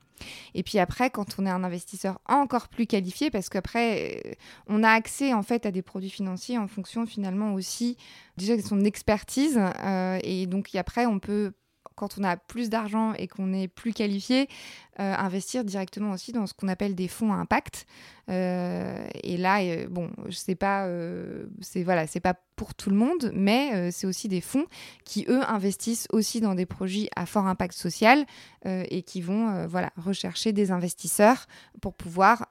Et 0.53 0.63
puis 0.63 0.79
après, 0.79 1.09
quand 1.09 1.35
on 1.37 1.45
est 1.45 1.49
un 1.49 1.63
investisseur 1.63 2.19
encore 2.27 2.67
plus 2.67 2.85
qualifié, 2.85 3.29
parce 3.29 3.49
qu'après, 3.49 4.37
on 4.67 4.83
a 4.83 4.89
accès 4.89 5.33
en 5.33 5.43
fait 5.43 5.65
à 5.65 5.71
des 5.71 5.81
produits 5.81 6.09
financiers 6.09 6.57
en 6.57 6.67
fonction 6.67 7.05
finalement 7.05 7.53
aussi 7.53 7.97
déjà 8.37 8.55
de 8.55 8.61
son 8.61 8.81
expertise. 8.81 9.59
et 10.23 10.45
donc 10.47 10.73
après, 10.75 11.05
on 11.05 11.19
peut 11.19 11.53
quand 11.95 12.17
on 12.19 12.23
a 12.23 12.37
plus 12.37 12.69
d'argent 12.69 13.13
et 13.13 13.27
qu'on 13.27 13.53
est 13.53 13.67
plus 13.67 13.93
qualifié, 13.93 14.47
euh, 14.99 15.13
investir 15.17 15.63
directement 15.63 16.11
aussi 16.11 16.31
dans 16.33 16.45
ce 16.45 16.53
qu'on 16.53 16.67
appelle 16.67 16.93
des 16.93 17.07
fonds 17.07 17.33
à 17.33 17.37
impact. 17.37 17.87
Euh, 18.29 19.07
et 19.23 19.37
là, 19.37 19.61
euh, 19.61 19.87
bon, 19.89 20.11
je 20.27 20.35
sais 20.35 20.53
pas, 20.53 20.87
pas 22.21 22.33
pour 22.55 22.75
tout 22.75 22.91
le 22.91 22.95
monde, 22.95 23.31
mais 23.33 23.91
c'est 23.91 24.05
aussi 24.05 24.27
des 24.27 24.39
fonds 24.39 24.65
qui 25.03 25.25
eux 25.27 25.41
investissent 25.43 26.07
aussi 26.11 26.41
dans 26.41 26.53
des 26.53 26.67
projets 26.67 27.09
à 27.15 27.25
fort 27.25 27.47
impact 27.47 27.73
social 27.73 28.25
et 28.65 29.01
qui 29.01 29.21
vont 29.21 29.65
voilà 29.65 29.91
rechercher 29.97 30.53
des 30.53 30.69
investisseurs 30.69 31.47
pour 31.81 31.95
pouvoir 31.95 32.47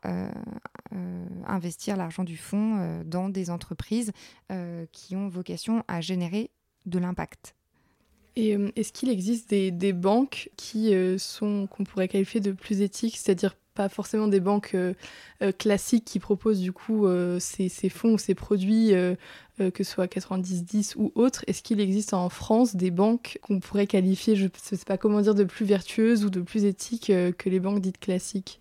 investir 1.47 1.97
l'argent 1.97 2.25
du 2.25 2.37
fonds 2.37 3.03
dans 3.07 3.29
des 3.29 3.49
entreprises 3.49 4.11
qui 4.91 5.15
ont 5.15 5.29
vocation 5.29 5.85
à 5.87 6.01
générer 6.01 6.51
de 6.87 6.99
l'impact. 6.99 7.55
Et 8.37 8.57
euh, 8.57 8.71
est-ce 8.77 8.93
qu'il 8.93 9.11
existe 9.11 9.51
des, 9.51 9.93
banques 9.93 10.51
qui 10.57 10.95
euh, 10.95 11.19
sont 11.19 11.67
qu'on 11.67 11.85
pourrait 11.85 12.09
qualifier 12.09 12.41
de 12.41 12.53
plus 12.53 12.81
éthiques, 12.81 13.17
c'est-à-dire 13.17 13.57
pas 13.75 13.89
forcément 13.89 14.29
des 14.29 14.41
banques 14.41 14.75
euh, 14.75 14.93
classiques 15.59 16.05
qui 16.05 16.19
proposent 16.19 16.61
du 16.61 16.73
coup 16.73 17.07
ces, 17.41 17.89
fonds 17.89 18.15
ou 18.15 18.19
ces 18.19 18.35
produits, 18.35 18.93
que 19.59 19.83
ce 19.83 19.85
soit 19.85 20.07
90-10 20.07 20.95
ou 20.97 21.11
autres? 21.15 21.43
Est-ce 21.47 21.63
qu'il 21.63 21.81
existe 21.81 22.13
en 22.13 22.29
France 22.29 22.77
des 22.77 22.91
banques 22.91 23.39
qu'on 23.41 23.61
pourrait 23.61 23.87
qualifier, 23.87 24.37
je 24.37 24.45
ne 24.45 24.51
sais 24.55 24.77
pas 24.85 24.99
comment 24.99 25.23
dire, 25.23 25.35
de 25.35 25.45
plus 25.45 25.65
vertueuses 25.65 26.23
ou 26.23 26.29
de 26.29 26.43
plus 26.43 26.67
éthiques 26.67 27.07
que 27.07 27.49
les 27.49 27.61
banques 27.61 27.81
dites 27.81 27.99
classiques? 27.99 28.61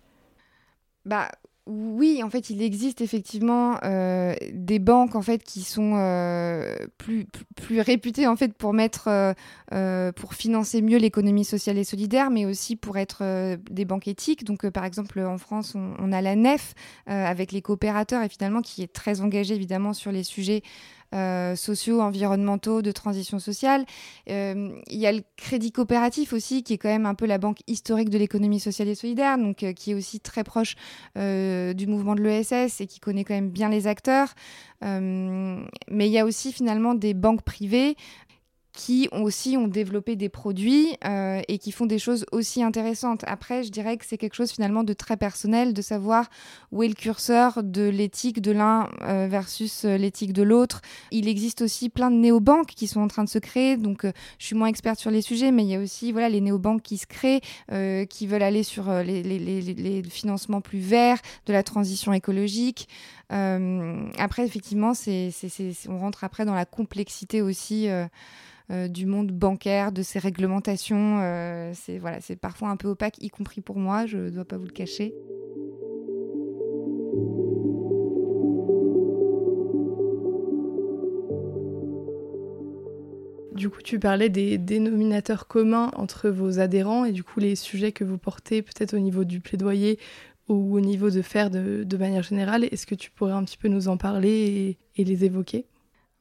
Bah, 1.04 1.30
oui, 1.66 2.22
en 2.24 2.30
fait, 2.30 2.50
il 2.50 2.60
existe 2.60 3.00
effectivement 3.02 3.78
euh, 3.84 4.34
des 4.52 4.80
banques 4.80 5.14
en 5.14 5.22
fait 5.22 5.44
qui 5.44 5.62
sont 5.62 5.94
euh, 5.96 6.74
plus, 6.98 7.24
plus, 7.54 7.80
réputées 7.80 8.26
en 8.26 8.34
fait 8.34 8.52
pour 8.52 8.72
mettre 8.72 9.34
euh, 9.72 10.12
pour 10.12 10.34
financer 10.34 10.82
mieux 10.82 10.98
l'économie 10.98 11.44
sociale 11.44 11.78
et 11.78 11.84
solidaire, 11.84 12.30
mais 12.30 12.46
aussi 12.46 12.74
pour 12.74 12.98
être 12.98 13.56
des 13.70 13.84
banques 13.84 14.08
éthiques. 14.08 14.44
Donc, 14.44 14.68
par 14.70 14.84
exemple, 14.84 15.20
en 15.20 15.38
France, 15.38 15.76
on, 15.76 15.94
on 16.00 16.10
a 16.10 16.20
la 16.20 16.34
NEF 16.34 16.74
avec 17.06 17.52
les 17.52 17.62
coopérateurs 17.62 18.24
et 18.24 18.28
finalement 18.28 18.60
qui 18.60 18.82
est 18.82 18.92
très 18.92 19.20
engagée 19.20 19.54
évidemment 19.54 19.92
sur 19.92 20.10
les 20.10 20.24
sujets 20.24 20.62
euh, 21.14 21.54
sociaux, 21.56 22.00
environnementaux, 22.00 22.82
de 22.82 22.92
transition 22.92 23.38
sociale. 23.38 23.84
Euh, 24.30 24.70
il 24.88 24.98
y 24.98 25.06
a 25.06 25.12
le 25.12 25.22
crédit 25.36 25.72
coopératif 25.72 26.32
aussi, 26.32 26.62
qui 26.62 26.74
est 26.74 26.78
quand 26.78 26.88
même 26.88 27.06
un 27.06 27.14
peu 27.14 27.26
la 27.26 27.38
banque 27.38 27.58
historique 27.66 28.10
de 28.10 28.18
l'économie 28.18 28.60
sociale 28.60 28.88
et 28.88 28.94
solidaire, 28.94 29.38
donc 29.38 29.62
euh, 29.62 29.72
qui 29.72 29.90
est 29.90 29.94
aussi 29.94 30.20
très 30.20 30.44
proche 30.44 30.74
du 31.14 31.86
mouvement 31.86 32.14
de 32.14 32.22
l'ESS 32.22 32.80
et 32.80 32.86
qui 32.86 33.00
connaît 33.00 33.24
quand 33.24 33.34
même 33.34 33.50
bien 33.50 33.68
les 33.68 33.86
acteurs. 33.86 34.34
mais 34.82 36.06
il 36.08 36.12
y 36.12 36.18
a 36.18 36.24
aussi 36.24 36.52
finalement 36.52 36.94
des 36.94 37.14
banques 37.14 37.42
privées 37.42 37.96
qui 38.72 39.08
aussi 39.12 39.56
ont 39.58 39.68
développé 39.68 40.16
des 40.16 40.30
produits 40.30 40.96
euh, 41.04 41.42
et 41.46 41.58
qui 41.58 41.72
font 41.72 41.84
des 41.84 41.98
choses 41.98 42.24
aussi 42.32 42.62
intéressantes. 42.62 43.22
Après, 43.26 43.62
je 43.64 43.70
dirais 43.70 43.98
que 43.98 44.06
c'est 44.06 44.16
quelque 44.16 44.34
chose 44.34 44.50
finalement 44.50 44.82
de 44.82 44.94
très 44.94 45.18
personnel, 45.18 45.74
de 45.74 45.82
savoir 45.82 46.30
où 46.70 46.82
est 46.82 46.88
le 46.88 46.94
curseur 46.94 47.62
de 47.62 47.82
l'éthique 47.82 48.40
de 48.40 48.50
l'un 48.50 48.88
euh, 49.02 49.26
versus 49.30 49.84
euh, 49.84 49.98
l'éthique 49.98 50.32
de 50.32 50.42
l'autre. 50.42 50.80
Il 51.10 51.28
existe 51.28 51.60
aussi 51.60 51.90
plein 51.90 52.10
de 52.10 52.16
néobanques 52.16 52.68
qui 52.68 52.86
sont 52.86 53.00
en 53.00 53.08
train 53.08 53.24
de 53.24 53.28
se 53.28 53.38
créer, 53.38 53.76
donc 53.76 54.06
je 54.38 54.46
suis 54.46 54.56
moins 54.56 54.68
experte 54.68 54.98
sur 54.98 55.10
les 55.10 55.22
sujets, 55.22 55.50
mais 55.50 55.64
il 55.64 55.68
y 55.68 55.74
a 55.74 55.80
aussi 55.80 56.10
voilà, 56.10 56.30
les 56.30 56.40
néobanques 56.40 56.82
qui 56.82 56.96
se 56.96 57.06
créent, 57.06 57.40
qui 58.06 58.26
veulent 58.26 58.42
aller 58.42 58.62
sur 58.62 58.90
les, 59.02 59.22
les, 59.22 59.38
les, 59.38 59.60
les, 59.60 60.02
financements 60.02 60.60
plus 60.60 60.78
verts, 60.78 61.18
de 61.46 61.52
la 61.52 61.62
transition 61.62 62.12
écologique. 62.12 62.88
après, 63.30 64.44
effectivement, 64.44 64.94
c'est, 64.94 65.30
on 65.88 65.98
rentre 65.98 66.24
après 66.24 66.44
dans 66.44 66.54
la 66.54 66.64
complexité 66.64 67.42
aussi. 67.42 67.88
Euh, 68.72 68.88
du 68.88 69.04
monde 69.04 69.32
bancaire, 69.32 69.92
de 69.92 70.02
ses 70.02 70.18
réglementations. 70.18 71.20
Euh, 71.20 71.72
c'est 71.74 71.98
voilà, 71.98 72.22
c'est 72.22 72.36
parfois 72.36 72.70
un 72.70 72.76
peu 72.76 72.88
opaque, 72.88 73.22
y 73.22 73.28
compris 73.28 73.60
pour 73.60 73.76
moi, 73.76 74.06
je 74.06 74.16
ne 74.16 74.30
dois 74.30 74.46
pas 74.46 74.56
vous 74.56 74.64
le 74.64 74.70
cacher. 74.70 75.12
Du 83.54 83.68
coup, 83.68 83.82
tu 83.82 83.98
parlais 83.98 84.30
des 84.30 84.56
dénominateurs 84.56 85.46
communs 85.46 85.90
entre 85.94 86.30
vos 86.30 86.58
adhérents 86.58 87.04
et 87.04 87.12
du 87.12 87.22
coup 87.22 87.40
les 87.40 87.54
sujets 87.54 87.92
que 87.92 88.04
vous 88.04 88.16
portez 88.16 88.62
peut-être 88.62 88.94
au 88.94 88.98
niveau 88.98 89.24
du 89.24 89.40
plaidoyer 89.40 89.98
ou 90.48 90.74
au 90.74 90.80
niveau 90.80 91.10
de 91.10 91.20
faire 91.20 91.50
de, 91.50 91.96
manière 91.98 92.22
générale. 92.22 92.64
Est-ce 92.64 92.86
que 92.86 92.94
tu 92.94 93.10
pourrais 93.10 93.32
un 93.32 93.44
petit 93.44 93.58
peu 93.58 93.68
nous 93.68 93.88
en 93.88 93.98
parler 93.98 94.78
et 94.96 95.04
les 95.04 95.24
évoquer? 95.26 95.66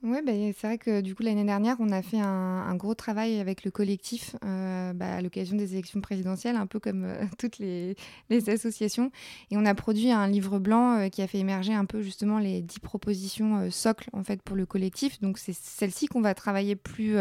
Oui, 0.04 0.18
bah, 0.26 0.32
c'est 0.58 0.66
vrai 0.66 0.78
que 0.80 1.02
du 1.02 1.14
coup 1.14 1.22
l'année 1.22 1.44
dernière, 1.44 1.76
on 1.80 1.92
a 1.92 2.02
fait 2.02 2.20
un, 2.20 2.74
gros 2.76 2.96
travail 2.96 3.40
avec 3.40 3.64
le 3.64 3.70
collectif 3.70 4.36
euh, 4.44 4.94
bah, 4.94 5.14
à 5.14 5.22
l'occasion 5.22 5.56
des 5.56 5.74
élections 5.74 6.02
présidentielles, 6.02 6.56
un 6.56 6.66
peu 6.66 6.80
comme 6.80 7.04
euh, 7.04 7.24
toutes 7.38 7.60
les, 7.60 7.96
associations. 8.48 9.12
Et 9.52 9.58
on 9.58 9.66
a 9.66 9.76
produit 9.76 10.12
un 10.12 10.28
livre 10.28 10.58
blanc 10.58 10.98
euh, 10.98 11.10
qui 11.10 11.22
a 11.22 11.28
fait 11.28 11.38
émerger 11.38 11.74
un 11.74 11.86
peu 11.86 12.02
justement 12.02 12.40
les 12.40 12.62
dix 12.62 12.80
propositions 12.80 13.70
socles 13.70 14.10
en 14.14 14.24
fait 14.24 14.42
pour 14.42 14.56
le 14.56 14.66
collectif. 14.66 15.22
Donc 15.22 15.38
c'est 15.38 15.54
celle-ci 15.54 16.08
qu'on 16.08 16.22
va 16.22 16.34
travailler 16.34 16.76
plus 16.76 17.18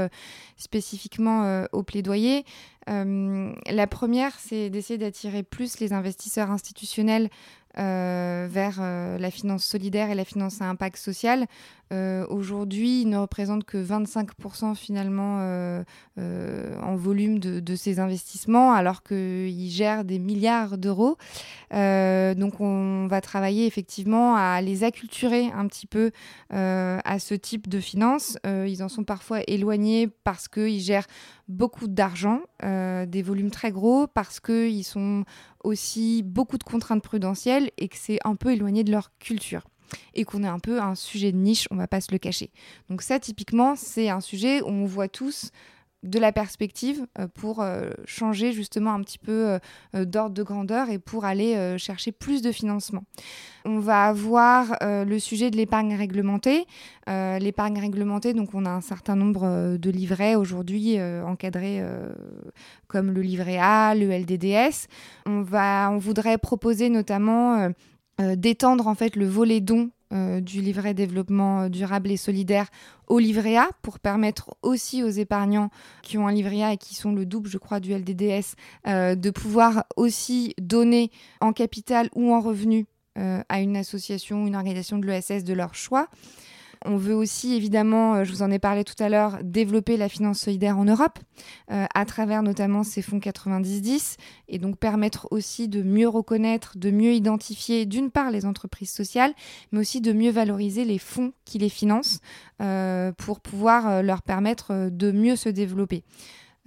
spécifiquement 0.56 1.66
au 1.72 1.82
plaidoyer. 1.82 2.44
la 2.86 3.86
première, 3.86 4.38
c'est 4.38 4.70
d'essayer 4.70 4.98
d'attirer 4.98 5.42
plus 5.42 5.80
les 5.80 5.92
investisseurs 5.92 6.50
institutionnels 6.50 7.28
euh, 7.78 8.48
vers 8.50 8.78
euh, 8.80 9.16
la 9.16 9.30
finance 9.30 9.64
solidaire 9.64 10.10
et 10.10 10.16
la 10.16 10.24
finance 10.24 10.60
à 10.60 10.64
impact 10.64 10.96
social. 10.96 11.46
Euh, 11.92 12.26
aujourd'hui, 12.28 13.02
il 13.02 13.08
ne 13.08 13.16
représente 13.16 13.62
que 13.64 13.78
25% 13.78 14.74
finalement 14.74 15.38
en 16.16 16.96
volume 16.96 17.38
de, 17.38 17.76
ces 17.76 17.98
investissements, 18.00 18.72
alors 18.72 19.02
qu'ils 19.02 19.70
gèrent 19.70 20.04
des 20.04 20.18
milliards 20.18 20.78
d'euros. 20.78 21.16
donc 21.72 22.60
on 22.60 23.06
va 23.08 23.20
travailler 23.20 23.66
effectivement 23.66 24.36
à 24.36 24.60
les 24.60 24.84
acculturer 24.84 25.50
un 25.52 25.66
petit 25.66 25.86
peu 25.86 26.12
à 26.50 27.18
ce 27.18 27.34
type 27.34 27.68
de 27.68 27.80
finance. 27.80 28.38
ils 28.44 28.82
en 28.82 28.88
sont 28.88 29.04
parfois 29.04 29.40
éloignés 29.48 30.08
parce 30.08 30.46
qu'ils 30.46 30.80
gèrent 30.80 31.06
beaucoup 31.48 31.88
d'argent, 31.88 32.40
des 32.62 33.22
volumes 33.22 33.50
très 33.50 33.72
gros, 33.72 34.06
parce 34.06 34.38
qu'ils 34.38 34.84
sont 34.84 35.24
aussi 35.64 36.22
beaucoup 36.22 36.58
de 36.58 36.64
contraintes 36.64 37.02
prudentielles 37.02 37.70
et 37.78 37.88
que 37.88 37.96
c'est 37.96 38.18
un 38.24 38.36
peu 38.36 38.52
éloigné 38.52 38.84
de 38.84 38.90
leur 38.90 39.16
culture 39.18 39.62
et 40.14 40.24
qu'on 40.24 40.44
est 40.44 40.48
un 40.48 40.58
peu 40.58 40.80
un 40.80 40.94
sujet 40.94 41.32
de 41.32 41.36
niche, 41.36 41.66
on 41.70 41.76
va 41.76 41.88
pas 41.88 42.00
se 42.00 42.12
le 42.12 42.18
cacher. 42.18 42.50
Donc 42.88 43.02
ça, 43.02 43.18
typiquement, 43.18 43.76
c'est 43.76 44.08
un 44.08 44.20
sujet 44.20 44.62
où 44.62 44.68
on 44.68 44.86
voit 44.86 45.08
tous 45.08 45.50
de 46.02 46.18
la 46.18 46.32
perspective 46.32 47.06
euh, 47.18 47.28
pour 47.28 47.60
euh, 47.60 47.90
changer 48.06 48.52
justement 48.52 48.92
un 48.94 49.02
petit 49.02 49.18
peu 49.18 49.58
euh, 49.94 50.04
d'ordre 50.04 50.34
de 50.34 50.42
grandeur 50.42 50.88
et 50.88 50.98
pour 50.98 51.24
aller 51.24 51.76
chercher 51.78 52.12
plus 52.12 52.42
de 52.42 52.52
financement. 52.52 53.04
On 53.64 53.78
va 53.78 54.06
avoir 54.06 54.76
le 54.80 55.18
sujet 55.18 55.50
de 55.50 55.56
l'épargne 55.56 55.94
réglementée. 55.94 56.66
l'épargne 57.06 57.78
réglementée, 57.78 58.32
donc 58.32 58.54
on 58.54 58.64
a 58.64 58.70
un 58.70 58.80
certain 58.80 59.16
nombre 59.16 59.76
de 59.76 59.90
livrets 59.90 60.34
aujourd'hui 60.34 60.98
encadrés 61.00 61.82
comme 62.86 63.10
le 63.10 63.20
livret 63.20 63.58
A, 63.58 63.94
le 63.94 64.10
LDDS. 64.10 64.86
On, 65.26 65.42
va, 65.42 65.90
on 65.92 65.98
voudrait 65.98 66.38
proposer 66.38 66.88
notamment 66.88 67.70
d'étendre 68.36 68.86
en 68.86 68.94
fait 68.94 69.16
le 69.16 69.26
volet 69.26 69.60
don 69.60 69.90
euh, 70.12 70.40
du 70.40 70.60
livret 70.60 70.92
développement 70.92 71.68
durable 71.68 72.10
et 72.10 72.16
solidaire 72.16 72.66
au 73.06 73.20
livret 73.20 73.56
A 73.56 73.68
pour 73.80 74.00
permettre 74.00 74.56
aussi 74.62 75.04
aux 75.04 75.08
épargnants 75.08 75.70
qui 76.02 76.18
ont 76.18 76.26
un 76.26 76.32
livret 76.32 76.64
A 76.64 76.72
et 76.72 76.76
qui 76.78 76.96
sont 76.96 77.12
le 77.12 77.24
double, 77.24 77.48
je 77.48 77.58
crois, 77.58 77.78
du 77.78 77.94
LDDS, 77.94 78.56
euh, 78.88 79.14
de 79.14 79.30
pouvoir 79.30 79.84
aussi 79.94 80.52
donner 80.60 81.12
en 81.40 81.52
capital 81.52 82.08
ou 82.16 82.34
en 82.34 82.40
revenu 82.40 82.86
euh, 83.18 83.40
à 83.48 83.60
une 83.60 83.76
association, 83.76 84.48
une 84.48 84.56
organisation 84.56 84.98
de 84.98 85.06
l'ESS 85.06 85.44
de 85.44 85.52
leur 85.54 85.76
choix. 85.76 86.08
On 86.86 86.96
veut 86.96 87.14
aussi, 87.14 87.54
évidemment, 87.54 88.14
euh, 88.14 88.24
je 88.24 88.32
vous 88.32 88.42
en 88.42 88.50
ai 88.50 88.58
parlé 88.58 88.84
tout 88.84 89.00
à 89.02 89.10
l'heure, 89.10 89.38
développer 89.42 89.98
la 89.98 90.08
finance 90.08 90.40
solidaire 90.40 90.78
en 90.78 90.84
Europe, 90.84 91.18
euh, 91.70 91.84
à 91.94 92.04
travers 92.06 92.42
notamment 92.42 92.84
ces 92.84 93.02
fonds 93.02 93.18
90-10, 93.18 94.16
et 94.48 94.58
donc 94.58 94.78
permettre 94.78 95.28
aussi 95.30 95.68
de 95.68 95.82
mieux 95.82 96.08
reconnaître, 96.08 96.78
de 96.78 96.90
mieux 96.90 97.12
identifier, 97.12 97.84
d'une 97.84 98.10
part, 98.10 98.30
les 98.30 98.46
entreprises 98.46 98.90
sociales, 98.90 99.34
mais 99.72 99.80
aussi 99.80 100.00
de 100.00 100.14
mieux 100.14 100.30
valoriser 100.30 100.86
les 100.86 100.98
fonds 100.98 101.32
qui 101.44 101.58
les 101.58 101.68
financent 101.68 102.20
euh, 102.62 103.12
pour 103.12 103.40
pouvoir 103.40 104.02
leur 104.02 104.22
permettre 104.22 104.88
de 104.90 105.12
mieux 105.12 105.36
se 105.36 105.50
développer. 105.50 106.02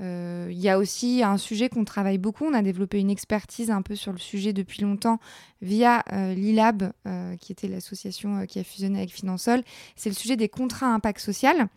Euh, 0.04 0.48
il 0.52 0.60
y 0.60 0.70
a 0.70 0.78
aussi 0.78 1.24
un 1.24 1.38
sujet 1.38 1.70
qu'on 1.70 1.86
travaille 1.86 2.18
beaucoup. 2.18 2.46
On 2.46 2.54
a 2.54 2.62
développé 2.62 3.00
une 3.00 3.10
expertise 3.10 3.72
un 3.72 3.82
peu 3.82 3.96
sur 3.96 4.12
le 4.12 4.18
sujet 4.18 4.54
depuis 4.54 4.82
longtemps 4.82 5.20
via 5.62 6.04
euh, 6.12 6.34
l'ILAB, 6.34 6.92
euh, 7.08 7.38
qui 7.38 7.52
était 7.52 7.68
l'association 7.68 8.46
qui 8.46 8.60
a 8.60 8.64
fusionné 8.64 9.00
avec 9.00 9.12
Finansol. 9.12 9.64
C'est 9.96 10.10
le 10.10 10.16
sujet 10.16 10.36
des 10.36 10.50
contrats 10.50 10.88
à 10.88 10.90
impact 10.90 11.20
social. 11.20 11.68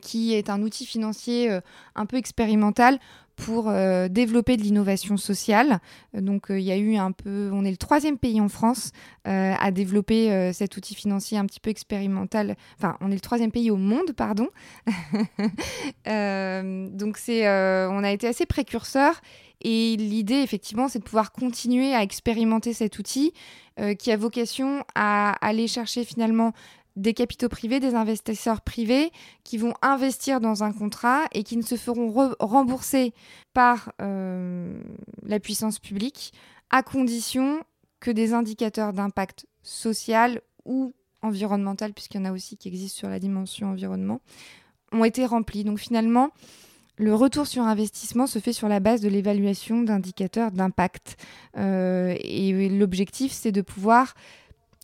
qui 0.00 0.32
est 0.32 0.48
un 0.48 0.62
outil 0.62 0.86
financier 0.86 1.50
un 1.96 2.06
peu 2.06 2.16
expérimental 2.18 3.00
pour 3.36 3.68
euh, 3.68 4.08
développer 4.08 4.56
de 4.56 4.62
l'innovation 4.62 5.16
sociale. 5.16 5.80
Donc 6.14 6.50
euh, 6.50 6.58
il 6.58 6.64
y 6.64 6.72
a 6.72 6.76
eu 6.76 6.96
un 6.96 7.12
peu, 7.12 7.50
on 7.52 7.64
est 7.64 7.70
le 7.70 7.76
troisième 7.76 8.18
pays 8.18 8.40
en 8.40 8.48
France 8.48 8.92
euh, 9.28 9.54
à 9.60 9.70
développer 9.70 10.52
cet 10.52 10.76
outil 10.76 10.94
financier 10.94 11.38
un 11.38 11.44
petit 11.44 11.60
peu 11.60 11.70
expérimental. 11.70 12.56
Enfin, 12.78 12.96
on 13.00 13.10
est 13.10 13.14
le 13.14 13.20
troisième 13.20 13.52
pays 13.52 13.70
au 13.70 13.76
monde, 13.76 14.12
pardon. 14.16 14.48
donc 16.06 17.18
c'est, 17.18 17.46
on 17.46 18.02
a 18.02 18.10
été 18.10 18.26
assez 18.26 18.46
précurseur. 18.46 19.20
Et 19.62 19.96
l'idée, 19.96 20.36
effectivement, 20.36 20.88
c'est 20.88 20.98
de 20.98 21.04
pouvoir 21.04 21.32
continuer 21.32 21.94
à 21.94 22.02
expérimenter 22.02 22.72
cet 22.72 22.98
outil 22.98 23.32
qui 23.98 24.12
a 24.12 24.16
vocation 24.16 24.84
à 24.94 25.32
aller 25.46 25.66
chercher 25.66 26.04
finalement 26.04 26.52
des 26.96 27.14
capitaux 27.14 27.48
privés, 27.48 27.78
des 27.78 27.94
investisseurs 27.94 28.62
privés 28.62 29.12
qui 29.44 29.58
vont 29.58 29.74
investir 29.82 30.40
dans 30.40 30.64
un 30.64 30.72
contrat 30.72 31.24
et 31.32 31.42
qui 31.42 31.56
ne 31.56 31.62
se 31.62 31.76
feront 31.76 32.34
rembourser 32.40 33.12
par 33.52 33.92
euh, 34.00 34.80
la 35.22 35.38
puissance 35.38 35.78
publique 35.78 36.32
à 36.70 36.82
condition 36.82 37.62
que 38.00 38.10
des 38.10 38.32
indicateurs 38.32 38.92
d'impact 38.92 39.46
social 39.62 40.40
ou 40.64 40.94
environnemental, 41.22 41.92
puisqu'il 41.92 42.18
y 42.18 42.20
en 42.20 42.26
a 42.26 42.32
aussi 42.32 42.56
qui 42.56 42.68
existent 42.68 42.98
sur 42.98 43.08
la 43.08 43.18
dimension 43.18 43.68
environnement, 43.68 44.20
ont 44.92 45.04
été 45.04 45.26
remplis. 45.26 45.64
Donc 45.64 45.78
finalement, 45.78 46.30
le 46.98 47.14
retour 47.14 47.46
sur 47.46 47.62
investissement 47.62 48.26
se 48.26 48.38
fait 48.38 48.52
sur 48.52 48.68
la 48.68 48.80
base 48.80 49.00
de 49.00 49.08
l'évaluation 49.08 49.82
d'indicateurs 49.82 50.50
d'impact. 50.50 51.16
Euh, 51.56 52.14
et 52.20 52.68
l'objectif, 52.70 53.32
c'est 53.32 53.52
de 53.52 53.60
pouvoir 53.60 54.14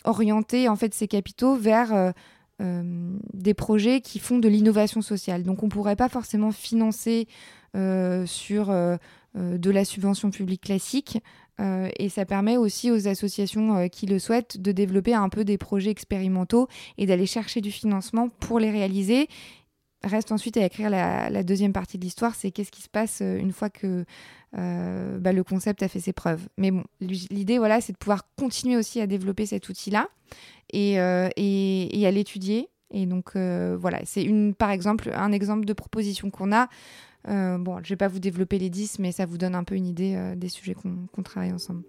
orienter 0.05 0.69
en 0.69 0.77
fait 0.77 0.95
ces 0.95 1.09
capitaux 1.09 1.57
vers 1.57 1.95
euh, 1.95 2.11
euh, 2.61 3.17
des 3.33 3.55
projets 3.55 4.01
qui 4.01 4.19
font 4.19 4.38
de 4.38 4.49
l'innovation 4.49 5.03
sociale. 5.03 5.43
Donc 5.43 5.62
on 5.62 5.67
ne 5.67 5.71
pourrait 5.71 5.97
pas 5.97 6.09
forcément 6.09 6.53
financer 6.53 7.27
euh, 7.77 8.27
sur 8.27 8.73
de 9.35 9.71
la 9.71 9.85
subvention 9.87 10.31
publique 10.31 10.61
classique. 10.62 11.19
et 11.59 12.09
ça 12.11 12.27
permet 12.27 12.59
aussi 12.59 12.91
aux 12.91 13.09
associations 13.09 13.88
qui 13.88 14.05
le 14.05 14.19
souhaitent 14.19 14.61
de 14.61 14.73
développer 14.73 15.15
un 15.15 15.31
peu 15.31 15.43
des 15.43 15.57
projets 15.57 15.91
expérimentaux 15.91 16.69
et 16.99 17.07
d'aller 17.07 17.25
chercher 17.25 17.62
du 17.62 17.71
financement 17.71 18.29
pour 18.29 18.59
les 18.59 18.71
réaliser 18.71 19.29
reste 20.05 20.33
ensuite 20.33 20.57
à 20.57 20.67
écrire 20.67 20.91
la, 20.91 21.43
deuxième 21.45 21.73
partie 21.73 21.97
de 21.97 22.05
l'histoire, 22.05 22.35
c'est 22.35 22.51
qu'est-ce 22.51 22.73
qui 22.73 22.83
se 22.83 22.88
passe 22.88 23.21
une 23.21 23.53
fois 23.53 23.71
que 23.71 24.05
euh, 24.59 25.19
bah, 25.19 25.33
le 25.33 25.45
concept 25.45 25.83
a 25.83 25.88
fait 25.88 26.01
ses 26.01 26.12
preuves. 26.12 26.49
Mais 26.59 26.71
bon, 26.71 26.85
l'idée, 27.01 27.59
voilà, 27.59 27.81
c'est 27.81 27.93
de 27.93 27.99
pouvoir 27.99 28.27
continuer 28.37 28.77
aussi 28.77 29.01
à 29.01 29.07
développer 29.07 29.47
cet 29.47 29.69
outil-là 29.69 30.09
et, 30.73 31.01
euh, 31.01 31.29
et, 31.37 32.07
à 32.07 32.11
l'étudier. 32.11 32.69
Et 32.91 33.07
donc, 33.07 33.31
euh, 33.37 33.77
voilà, 33.81 34.01
c'est 34.05 34.23
une, 34.23 34.55
par 34.55 34.71
exemple, 34.71 35.11
un 35.15 35.33
exemple 35.33 35.65
de 35.65 35.73
proposition 35.73 36.31
qu'on 36.31 36.53
a. 36.53 36.69
bon, 37.27 37.77
je 37.79 37.85
ne 37.85 37.88
vais 37.88 37.97
pas 37.97 38.09
vous 38.09 38.21
développer 38.21 38.59
les 38.59 38.71
10, 38.71 38.99
mais 38.99 39.12
ça 39.12 39.25
vous 39.25 39.38
donne 39.38 39.55
un 39.55 39.65
peu 39.65 39.75
une 39.75 39.87
idée 39.87 40.35
des 40.37 40.49
sujets 40.49 40.75
qu'on 40.75 41.23
travaille 41.23 41.53
ensemble. 41.53 41.83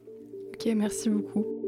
Ok, 0.53 0.71
merci 0.75 1.09
beaucoup. 1.09 1.62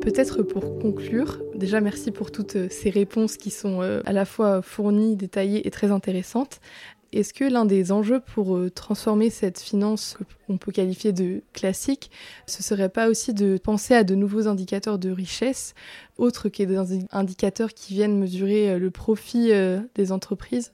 Peut-être 0.00 0.42
pour 0.42 0.78
conclure, 0.78 1.40
déjà 1.54 1.80
merci 1.80 2.10
pour 2.10 2.30
toutes 2.30 2.70
ces 2.70 2.90
réponses 2.90 3.36
qui 3.36 3.50
sont 3.50 3.80
à 3.80 4.12
la 4.12 4.24
fois 4.24 4.62
fournies, 4.62 5.16
détaillées 5.16 5.66
et 5.66 5.70
très 5.70 5.90
intéressantes. 5.90 6.60
Est-ce 7.12 7.34
que 7.34 7.44
l'un 7.44 7.64
des 7.64 7.90
enjeux 7.90 8.20
pour 8.20 8.56
euh, 8.56 8.70
transformer 8.70 9.30
cette 9.30 9.58
finance 9.58 10.16
qu'on 10.46 10.58
peut 10.58 10.70
qualifier 10.70 11.12
de 11.12 11.42
classique, 11.52 12.10
ce 12.46 12.62
serait 12.62 12.88
pas 12.88 13.08
aussi 13.08 13.34
de 13.34 13.58
penser 13.58 13.94
à 13.94 14.04
de 14.04 14.14
nouveaux 14.14 14.46
indicateurs 14.46 14.98
de 14.98 15.10
richesse, 15.10 15.74
autres 16.18 16.48
que 16.48 16.62
des 16.62 17.06
indicateurs 17.10 17.74
qui 17.74 17.94
viennent 17.94 18.16
mesurer 18.16 18.70
euh, 18.70 18.78
le 18.78 18.90
profit 18.92 19.50
euh, 19.50 19.80
des 19.96 20.12
entreprises? 20.12 20.72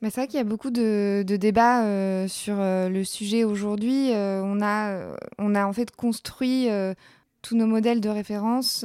Mais 0.00 0.08
c'est 0.08 0.22
vrai 0.22 0.28
qu'il 0.28 0.38
y 0.38 0.40
a 0.40 0.44
beaucoup 0.44 0.70
de, 0.70 1.24
débats 1.26 2.28
sur 2.28 2.54
le 2.58 3.02
sujet 3.02 3.42
aujourd'hui. 3.42 4.10
on 4.12 4.62
a 4.62 5.16
en 5.38 5.72
fait 5.72 5.90
construit 5.90 6.68
tous 7.42 7.56
nos 7.56 7.66
modèles 7.66 8.00
de 8.00 8.08
référence 8.08 8.84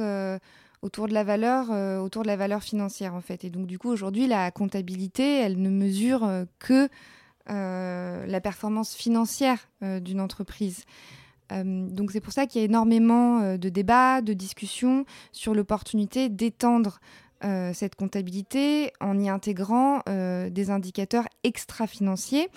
autour 0.84 1.08
de 1.08 1.14
la 1.14 1.24
valeur, 1.24 1.68
euh, 1.70 1.98
autour 1.98 2.22
de 2.22 2.28
la 2.28 2.36
valeur 2.36 2.62
financière 2.62 3.14
en 3.14 3.22
fait. 3.22 3.42
Et 3.44 3.50
donc 3.50 3.66
du 3.66 3.78
coup 3.78 3.88
aujourd'hui 3.88 4.26
la 4.26 4.50
comptabilité, 4.50 5.40
elle 5.40 5.60
ne 5.60 5.70
mesure 5.70 6.24
euh, 6.24 6.44
que 6.58 6.88
euh, 7.48 8.26
la 8.26 8.40
performance 8.40 8.94
financière 8.94 9.68
d'une 9.82 10.20
entreprise. 10.20 10.84
donc 11.50 12.10
c'est 12.10 12.20
pour 12.20 12.32
ça 12.32 12.46
qu'il 12.46 12.60
y 12.60 12.64
a 12.64 12.64
énormément 12.64 13.58
de 13.58 13.68
débats, 13.68 14.22
de 14.22 14.32
discussions 14.32 15.04
sur 15.30 15.54
l'opportunité 15.54 16.30
d'étendre 16.30 17.00
cette 17.74 17.96
comptabilité 17.96 18.92
en 18.98 19.20
y 19.20 19.28
intégrant 19.28 20.00
des 20.06 20.70
indicateurs 20.70 21.26
extra-financiers. 21.42 22.48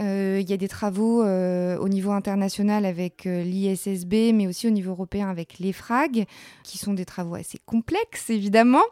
Euh, 0.00 0.38
il 0.40 0.48
y 0.48 0.54
a 0.54 0.56
des 0.56 0.68
travaux 0.68 1.22
euh, 1.22 1.76
au 1.76 1.88
niveau 1.88 2.12
international 2.12 2.86
avec 2.86 3.26
euh, 3.26 3.42
l'ISSB, 3.42 4.32
mais 4.32 4.46
aussi 4.46 4.66
au 4.66 4.70
niveau 4.70 4.92
européen 4.92 5.28
avec 5.28 5.58
l'EFRAG, 5.58 6.26
qui 6.62 6.78
sont 6.78 6.94
des 6.94 7.04
travaux 7.04 7.34
assez 7.34 7.58
complexes, 7.66 8.30
évidemment, 8.30 8.82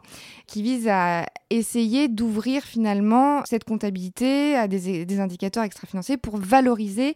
qui 0.45 0.61
visent 0.61 0.87
à 0.87 1.25
essayer 1.49 2.09
d'ouvrir 2.09 2.61
finalement 2.61 3.43
cette 3.45 3.63
comptabilité 3.63 4.55
à 4.55 4.67
des, 4.67 5.19
indicateurs 5.19 5.63
extra-financiers 5.63 6.17
pour 6.17 6.37
valoriser 6.37 7.15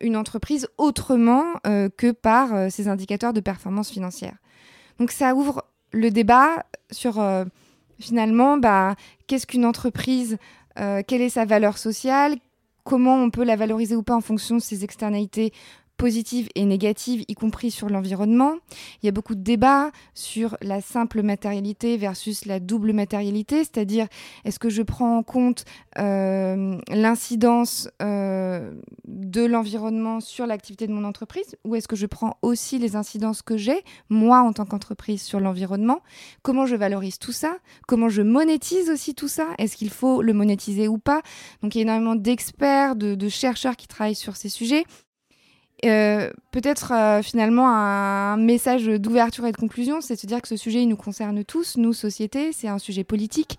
une 0.00 0.16
entreprise 0.16 0.68
autrement 0.78 1.44
que 1.64 2.12
par 2.12 2.70
ces 2.70 2.88
indicateurs 2.88 3.32
de 3.32 3.40
performance 3.40 3.90
financière. 3.90 4.36
Donc 4.98 5.10
ça 5.10 5.34
ouvre 5.34 5.64
le 5.92 6.10
débat 6.10 6.64
sur 6.90 7.22
finalement 7.98 8.56
bah, 8.56 8.94
qu'est-ce 9.26 9.46
qu'une 9.46 9.66
entreprise, 9.66 10.38
quelle 10.76 11.20
est 11.20 11.28
sa 11.28 11.44
valeur 11.44 11.78
sociale, 11.78 12.36
comment 12.84 13.16
on 13.16 13.30
peut 13.30 13.44
la 13.44 13.56
valoriser 13.56 13.96
ou 13.96 14.02
pas 14.02 14.14
en 14.14 14.20
fonction 14.20 14.56
de 14.56 14.60
ses 14.60 14.84
externalités 14.84 15.52
positives 15.96 16.48
et 16.54 16.64
négatives, 16.64 17.24
y 17.28 17.34
compris 17.34 17.70
sur 17.70 17.88
l'environnement. 17.88 18.54
Il 19.02 19.06
y 19.06 19.08
a 19.08 19.12
beaucoup 19.12 19.34
de 19.34 19.42
débats 19.42 19.90
sur 20.14 20.56
la 20.60 20.80
simple 20.80 21.22
matérialité 21.22 21.96
versus 21.96 22.46
la 22.46 22.60
double 22.60 22.92
matérialité, 22.92 23.58
c'est-à-dire 23.58 24.06
est-ce 24.44 24.58
que 24.58 24.70
je 24.70 24.82
prends 24.82 25.16
en 25.16 25.22
compte 25.22 25.64
euh, 25.98 26.76
l'incidence 26.88 27.88
euh, 28.02 28.72
de 29.06 29.44
l'environnement 29.44 30.20
sur 30.20 30.46
l'activité 30.46 30.86
de 30.86 30.92
mon 30.92 31.04
entreprise 31.04 31.56
ou 31.64 31.74
est-ce 31.74 31.88
que 31.88 31.96
je 31.96 32.06
prends 32.06 32.36
aussi 32.42 32.78
les 32.78 32.96
incidences 32.96 33.42
que 33.42 33.56
j'ai, 33.56 33.82
moi 34.08 34.40
en 34.40 34.52
tant 34.52 34.64
qu'entreprise, 34.64 35.22
sur 35.22 35.40
l'environnement? 35.40 36.00
Comment 36.42 36.66
je 36.66 36.76
valorise 36.76 37.18
tout 37.18 37.32
ça? 37.32 37.56
Comment 37.86 38.08
je 38.08 38.22
monétise 38.22 38.90
aussi 38.90 39.14
tout 39.14 39.28
ça? 39.28 39.46
Est-ce 39.58 39.76
qu'il 39.76 39.90
faut 39.90 40.22
le 40.22 40.32
monétiser 40.32 40.88
ou 40.88 40.98
pas? 40.98 41.22
Donc 41.62 41.74
il 41.74 41.78
y 41.78 41.80
a 41.80 41.84
énormément 41.84 42.16
d'experts, 42.16 42.96
de 42.96 43.28
chercheurs 43.28 43.76
qui 43.76 43.86
travaillent 43.86 44.14
sur 44.14 44.36
ces 44.36 44.48
sujets. 44.48 44.84
Euh, 45.84 46.30
peut-être 46.50 46.92
euh, 46.92 47.20
finalement 47.20 47.68
un 47.68 48.36
message 48.36 48.86
d'ouverture 48.86 49.46
et 49.46 49.52
de 49.52 49.56
conclusion, 49.56 50.00
c'est 50.00 50.14
de 50.14 50.20
se 50.20 50.26
dire 50.26 50.40
que 50.40 50.48
ce 50.48 50.56
sujet 50.56 50.84
nous 50.86 50.96
concerne 50.96 51.44
tous, 51.44 51.76
nous 51.76 51.92
société, 51.92 52.52
c'est 52.52 52.68
un 52.68 52.78
sujet 52.78 53.04
politique 53.04 53.58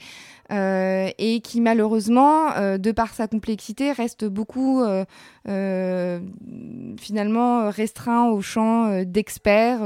euh, 0.52 1.10
et 1.20 1.42
qui 1.42 1.62
malheureusement, 1.62 2.78
de 2.78 2.92
par 2.92 3.14
sa 3.14 3.28
complexité, 3.28 3.92
reste 3.92 4.26
beaucoup 4.26 4.84
finalement 6.98 7.70
restreint 7.70 8.30
au 8.30 8.42
champ 8.42 9.04
d'experts 9.04 9.82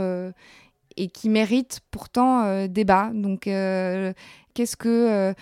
et 0.97 1.07
qui 1.07 1.29
mérite 1.29 1.81
pourtant 1.91 2.67
débat. 2.67 3.09
Donc 3.13 3.41
qu'est-ce 3.43 4.77
que 4.77 5.33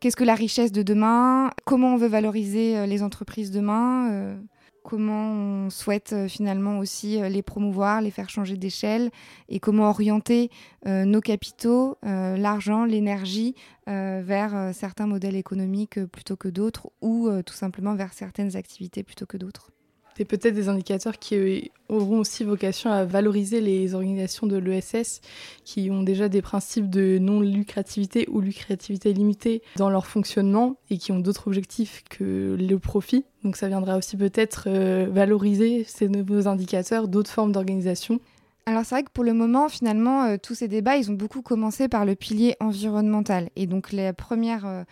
qu'est-ce 0.00 0.16
que 0.16 0.24
la 0.24 0.34
richesse 0.34 0.72
de 0.72 0.82
demain? 0.82 1.50
Comment 1.64 1.94
on 1.94 1.96
veut 1.96 2.08
valoriser 2.08 2.86
les 2.86 3.02
entreprises 3.02 3.50
demain? 3.50 4.36
Comment 4.84 5.32
on 5.32 5.70
souhaite 5.70 6.12
euh, 6.12 6.28
finalement 6.28 6.78
aussi 6.78 7.20
euh, 7.20 7.28
les 7.28 7.42
promouvoir, 7.42 8.00
les 8.00 8.12
faire 8.12 8.28
changer 8.28 8.56
d'échelle 8.56 9.10
et 9.48 9.58
comment 9.58 9.88
orienter 9.88 10.50
euh, 10.86 11.04
nos 11.04 11.20
capitaux, 11.20 11.96
l'argent, 12.02 12.84
l'énergie 12.84 13.54
vers 13.86 14.72
certains 14.74 15.06
modèles 15.06 15.36
économiques 15.36 16.04
plutôt 16.06 16.36
que 16.36 16.48
d'autres 16.48 16.90
ou 17.00 17.30
tout 17.44 17.54
simplement 17.54 17.94
vers 17.94 18.12
certaines 18.12 18.56
activités 18.56 19.02
plutôt 19.02 19.26
que 19.26 19.36
d'autres. 19.36 19.70
C'est 20.16 20.24
peut-être 20.24 20.54
des 20.54 20.68
indicateurs 20.68 21.18
qui 21.18 21.36
euh, 21.36 21.60
auront 21.88 22.20
aussi 22.20 22.44
vocation 22.44 22.90
à 22.90 23.04
valoriser 23.04 23.60
les 23.60 23.94
organisations 23.94 24.46
de 24.46 24.56
l'ESS 24.56 25.20
qui 25.64 25.90
ont 25.90 26.02
déjà 26.02 26.28
des 26.28 26.42
principes 26.42 26.88
de 26.88 27.18
non-lucrativité 27.18 28.26
ou 28.30 28.40
lucrativité 28.40 29.12
limitée 29.12 29.62
dans 29.76 29.90
leur 29.90 30.06
fonctionnement 30.06 30.76
et 30.90 30.98
qui 30.98 31.12
ont 31.12 31.18
d'autres 31.18 31.48
objectifs 31.48 32.04
que 32.08 32.56
le 32.58 32.78
profit. 32.78 33.24
Donc 33.42 33.56
ça 33.56 33.68
viendra 33.68 33.96
aussi 33.96 34.16
peut-être 34.16 34.64
euh, 34.68 35.08
valoriser 35.10 35.84
ces 35.84 36.08
nouveaux 36.08 36.46
indicateurs 36.48 37.08
d'autres 37.08 37.30
formes 37.30 37.52
d'organisation 37.52 38.20
alors 38.66 38.84
c'est 38.84 38.94
vrai 38.94 39.02
que 39.02 39.10
pour 39.10 39.24
le 39.24 39.34
moment, 39.34 39.68
finalement, 39.68 40.24
euh, 40.24 40.36
tous 40.42 40.54
ces 40.54 40.68
débats, 40.68 40.96
ils 40.96 41.10
ont 41.10 41.14
beaucoup 41.14 41.42
commencé 41.42 41.86
par 41.86 42.06
le 42.06 42.14
pilier 42.14 42.56
environnemental. 42.60 43.50
Et 43.56 43.66
donc 43.66 43.92
la 43.92 44.14
première, 44.14 44.64
euh, 44.64 44.84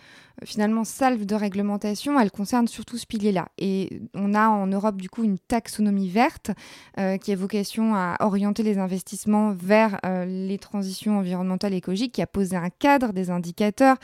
finalement, 0.45 0.83
salve 0.83 1.25
de 1.25 1.33
réglementation, 1.33 2.19
elle 2.19 2.29
concerne 2.29 2.67
surtout 2.67 2.99
ce 2.99 3.07
pilier-là. 3.07 3.47
Et 3.57 4.01
on 4.13 4.35
a 4.35 4.47
en 4.47 4.67
Europe, 4.67 4.97
du 5.01 5.09
coup, 5.09 5.23
une 5.23 5.39
taxonomie 5.39 6.07
verte 6.07 6.51
euh, 6.99 7.17
qui 7.17 7.31
a 7.31 7.35
vocation 7.35 7.95
à 7.95 8.17
orienter 8.19 8.61
les 8.61 8.77
investissements 8.77 9.53
vers 9.53 9.99
les 10.27 10.59
transitions 10.59 11.17
environnementales 11.17 11.73
écologiques, 11.73 12.13
qui 12.13 12.21
a 12.21 12.27
posé 12.27 12.55
un 12.55 12.69
cadre, 12.69 13.11
des 13.11 13.29
indicateurs 13.29 13.97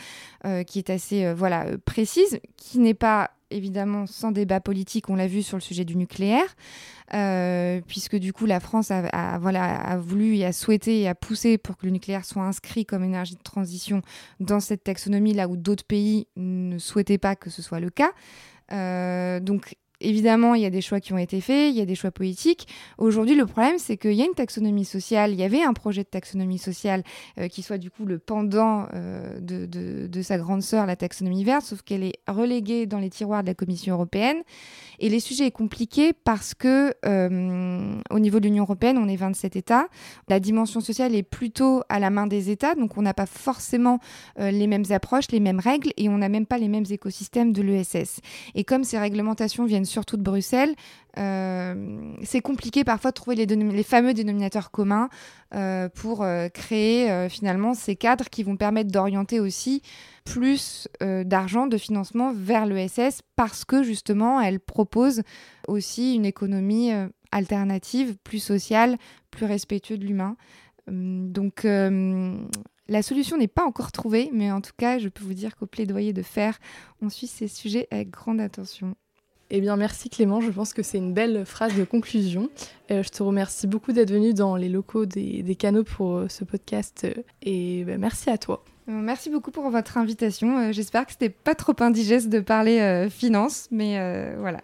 qui 0.66 0.80
est 0.80 0.90
assez 0.90 1.34
voilà, 1.34 1.66
précise, 1.86 2.40
qui 2.58 2.80
n'est 2.80 2.94
pas 2.94 3.32
évidemment 3.52 4.06
sans 4.08 4.32
débat 4.32 4.60
politique, 4.60 5.10
on 5.10 5.16
l'a 5.16 5.28
vu 5.28 5.44
sur 5.44 5.58
le 5.58 5.62
sujet 5.62 5.86
du 5.86 5.96
nucléaire, 5.96 6.56
euh, 7.14 7.82
puisque 7.88 8.16
du 8.16 8.34
coup 8.34 8.46
la 8.46 8.60
France 8.60 8.92
a, 8.92 9.98
voulu 9.98 10.38
et 10.38 10.46
a 10.46 10.54
souhaité 10.54 11.02
et 11.02 11.08
a 11.08 11.16
poussé 11.16 11.58
pour 11.58 11.78
que 11.78 11.86
le 11.86 11.92
nucléaire 11.92 12.26
soit 12.26 12.44
inscrit 12.44 12.86
comme 12.86 13.04
énergie 13.04 13.36
de 13.36 13.42
transition 13.42 14.02
dans 14.40 14.60
cette 14.60 14.84
taxonomie, 14.84 15.34
là 15.34 15.48
où 15.48 15.58
d'autres 15.58 15.86
pays 15.86 16.28
ne 16.36 16.78
souhaitaient 16.78 17.18
pas 17.18 17.36
que 17.36 17.50
ce 17.50 17.62
soit 17.62 17.80
le 17.80 17.90
cas. 17.90 18.12
Euh, 18.72 19.40
donc 19.40 19.76
Évidemment, 20.02 20.56
il 20.56 20.62
y 20.62 20.66
a 20.66 20.70
des 20.70 20.80
choix 20.80 21.02
qui 21.02 21.12
ont 21.12 21.18
été 21.18 21.42
faits, 21.42 21.74
il 21.74 21.78
y 21.78 21.82
a 21.82 21.86
des 21.86 21.96
choix 21.96 22.12
politiques. 22.12 22.70
Aujourd'hui, 22.98 23.36
le 23.36 23.46
problème, 23.46 23.78
c'est 23.78 23.98
qu'il 23.98 24.14
y 24.14 24.22
a 24.22 24.26
une 24.26 24.34
taxonomie 24.34 24.86
sociale, 24.86 25.34
il 25.34 25.40
y 25.40 25.44
avait 25.44 25.62
un 25.62 25.74
projet 25.74 26.04
de 26.04 26.08
taxonomie 26.08 26.58
sociale 26.58 27.04
euh, 27.38 27.50
qui 27.50 27.62
soit 27.62 27.78
du 27.78 27.92
coup 27.92 28.06
le 28.06 28.18
pendant 28.18 28.88
euh, 28.94 29.40
de, 29.42 29.66
de, 29.66 30.22
sa 30.22 30.38
grande 30.38 30.62
sœur, 30.62 30.86
la 30.86 30.96
taxonomie 30.96 31.44
verte, 31.44 31.66
sauf 31.66 31.82
qu'elle 31.82 32.04
est 32.04 32.20
reléguée 32.30 32.86
dans 32.86 33.00
les 33.00 33.10
tiroirs 33.10 33.44
de 33.44 33.48
la 33.48 33.56
Commission 33.56 33.94
européenne. 33.94 34.38
Et 35.00 35.10
les 35.10 35.20
sujets 35.20 35.48
est 35.48 35.52
compliqué 35.52 36.14
parce 36.14 36.54
que 36.54 36.94
euh, 37.06 37.96
au 38.10 38.20
niveau 38.20 38.40
de 38.40 38.46
l'Union 38.46 38.64
européenne, 38.64 38.98
on 38.98 39.08
est 39.10 39.18
27 39.18 39.58
États. 39.58 39.88
La 40.30 40.40
dimension 40.40 40.80
sociale 40.80 41.14
est 41.14 41.24
plutôt 41.24 41.84
à 41.90 42.00
la 42.00 42.10
main 42.10 42.28
des 42.28 42.52
États, 42.52 42.76
donc 42.76 42.98
on 42.98 43.02
n'a 43.02 43.14
pas 43.14 43.26
forcément 43.26 44.00
les 44.38 44.68
mêmes 44.68 44.86
approches, 44.92 45.26
les 45.32 45.40
mêmes 45.40 45.60
règles, 45.60 45.92
et 45.98 46.08
on 46.10 46.18
n'a 46.18 46.30
même 46.30 46.46
pas 46.46 46.58
les 46.58 46.68
mêmes 46.68 46.86
écosystèmes 46.90 47.52
de 47.52 47.62
l'ESS. 47.62 48.20
Et 48.56 48.64
comme 48.64 48.84
ces 48.84 48.98
réglementations 48.98 49.66
viennent 49.66 49.86
surtout 49.90 50.18
de 50.18 50.22
Bruxelles, 50.22 50.76
euh, 51.18 52.14
c'est 52.24 52.42
compliqué 52.42 52.84
parfois 52.84 53.12
de 53.12 53.16
trouver 53.16 53.36
les, 53.36 53.84
fameux 53.84 54.14
dénominateurs 54.14 54.72
communs 54.72 55.10
euh, 55.54 55.90
pour 55.90 56.24
euh, 56.24 56.48
créer 56.50 57.28
finalement 57.30 57.74
ces 57.74 57.96
cadres 57.96 58.30
qui 58.30 58.44
vont 58.44 58.56
permettre 58.56 58.92
d'orienter 58.92 59.40
aussi 59.40 59.82
plus 60.24 60.88
d'argent, 61.02 61.66
de 61.68 61.78
financement 61.78 62.32
vers 62.34 62.66
l'ESS 62.66 63.22
parce 63.36 63.66
que 63.66 63.82
justement 63.82 64.40
elle 64.40 64.60
propose 64.60 65.24
aussi 65.68 66.14
une 66.14 66.26
économie 66.26 66.92
alternative, 67.32 68.16
plus 68.24 68.40
sociale, 68.40 68.98
plus 69.32 69.46
respectueuse 69.46 69.98
de 69.98 70.06
l'humain. 70.06 70.36
donc 70.88 71.66
la 72.90 73.04
solution 73.04 73.38
n'est 73.38 73.48
pas 73.48 73.66
encore 73.66 73.92
trouvée, 73.92 74.30
mais 74.34 74.52
en 74.52 74.62
tout 74.62 74.72
cas, 74.76 74.98
je 74.98 75.10
peux 75.10 75.24
vous 75.24 75.36
dire 75.36 75.56
qu'au 75.56 75.68
plaidoyer 75.68 76.12
de 76.12 76.24
fer, 76.24 76.60
on 77.02 77.10
suit 77.10 77.28
ces 77.28 77.48
sujets 77.48 77.88
avec 77.92 78.10
grande 78.10 78.42
attention. 78.42 78.96
Eh 79.52 79.62
bien, 79.62 79.76
merci 79.78 80.10
Clément. 80.10 80.42
Je 80.42 80.52
pense 80.52 80.74
que 80.74 80.84
c'est 80.84 81.00
une 81.00 81.14
belle 81.14 81.44
phrase 81.46 81.76
de 81.76 81.84
conclusion. 81.84 82.50
Euh, 82.92 83.02
je 83.02 83.10
te 83.10 83.24
remercie 83.24 83.66
beaucoup 83.66 83.94
d'être 83.94 84.12
venu 84.12 84.34
dans 84.34 84.56
les 84.56 84.70
locaux 84.70 85.06
des, 85.06 85.56
canaux 85.58 85.84
pour 85.84 86.18
euh, 86.18 86.28
ce 86.30 86.44
podcast 86.44 87.06
euh, 87.06 87.22
et 87.42 87.84
bah, 87.84 87.98
merci 87.98 88.30
à 88.30 88.38
toi. 88.38 88.64
Merci 88.86 89.30
beaucoup 89.30 89.52
pour 89.52 89.70
votre 89.70 89.98
invitation. 89.98 90.72
J'espère 90.72 91.06
que 91.06 91.12
c'était 91.12 91.30
pas 91.30 91.54
trop 91.54 91.76
indigeste 91.80 92.30
de 92.30 92.40
parler 92.40 93.08
finance, 93.12 93.68
mais 93.70 94.00
voilà. 94.40 94.62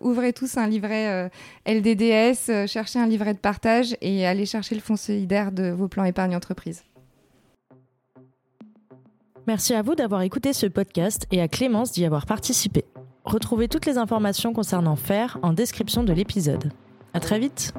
Ouvrez 0.00 0.32
tous 0.32 0.56
un 0.56 0.66
livret 0.66 1.30
LDDS, 1.66 2.66
cherchez 2.66 2.98
un 2.98 3.06
livret 3.06 3.34
de 3.34 3.38
partage 3.38 3.94
et 4.00 4.26
allez 4.26 4.46
chercher 4.46 4.74
le 4.74 4.80
fonds 4.80 4.96
solidaire 4.96 5.52
de 5.52 5.68
vos 5.68 5.86
plans 5.86 6.04
épargne 6.04 6.34
entreprise. 6.34 6.82
Merci 9.46 9.74
à 9.74 9.82
vous 9.82 9.96
d'avoir 9.96 10.22
écouté 10.22 10.54
ce 10.54 10.64
podcast 10.64 11.26
et 11.30 11.42
à 11.42 11.48
Clémence 11.48 11.92
d'y 11.92 12.06
avoir 12.06 12.24
participé. 12.24 12.86
Retrouvez 13.24 13.68
toutes 13.68 13.86
les 13.86 13.98
informations 13.98 14.52
concernant 14.52 14.96
FAIR 14.96 15.38
en 15.42 15.52
description 15.52 16.02
de 16.02 16.12
l'épisode. 16.12 16.72
À 17.14 17.20
très 17.20 17.38
vite! 17.38 17.72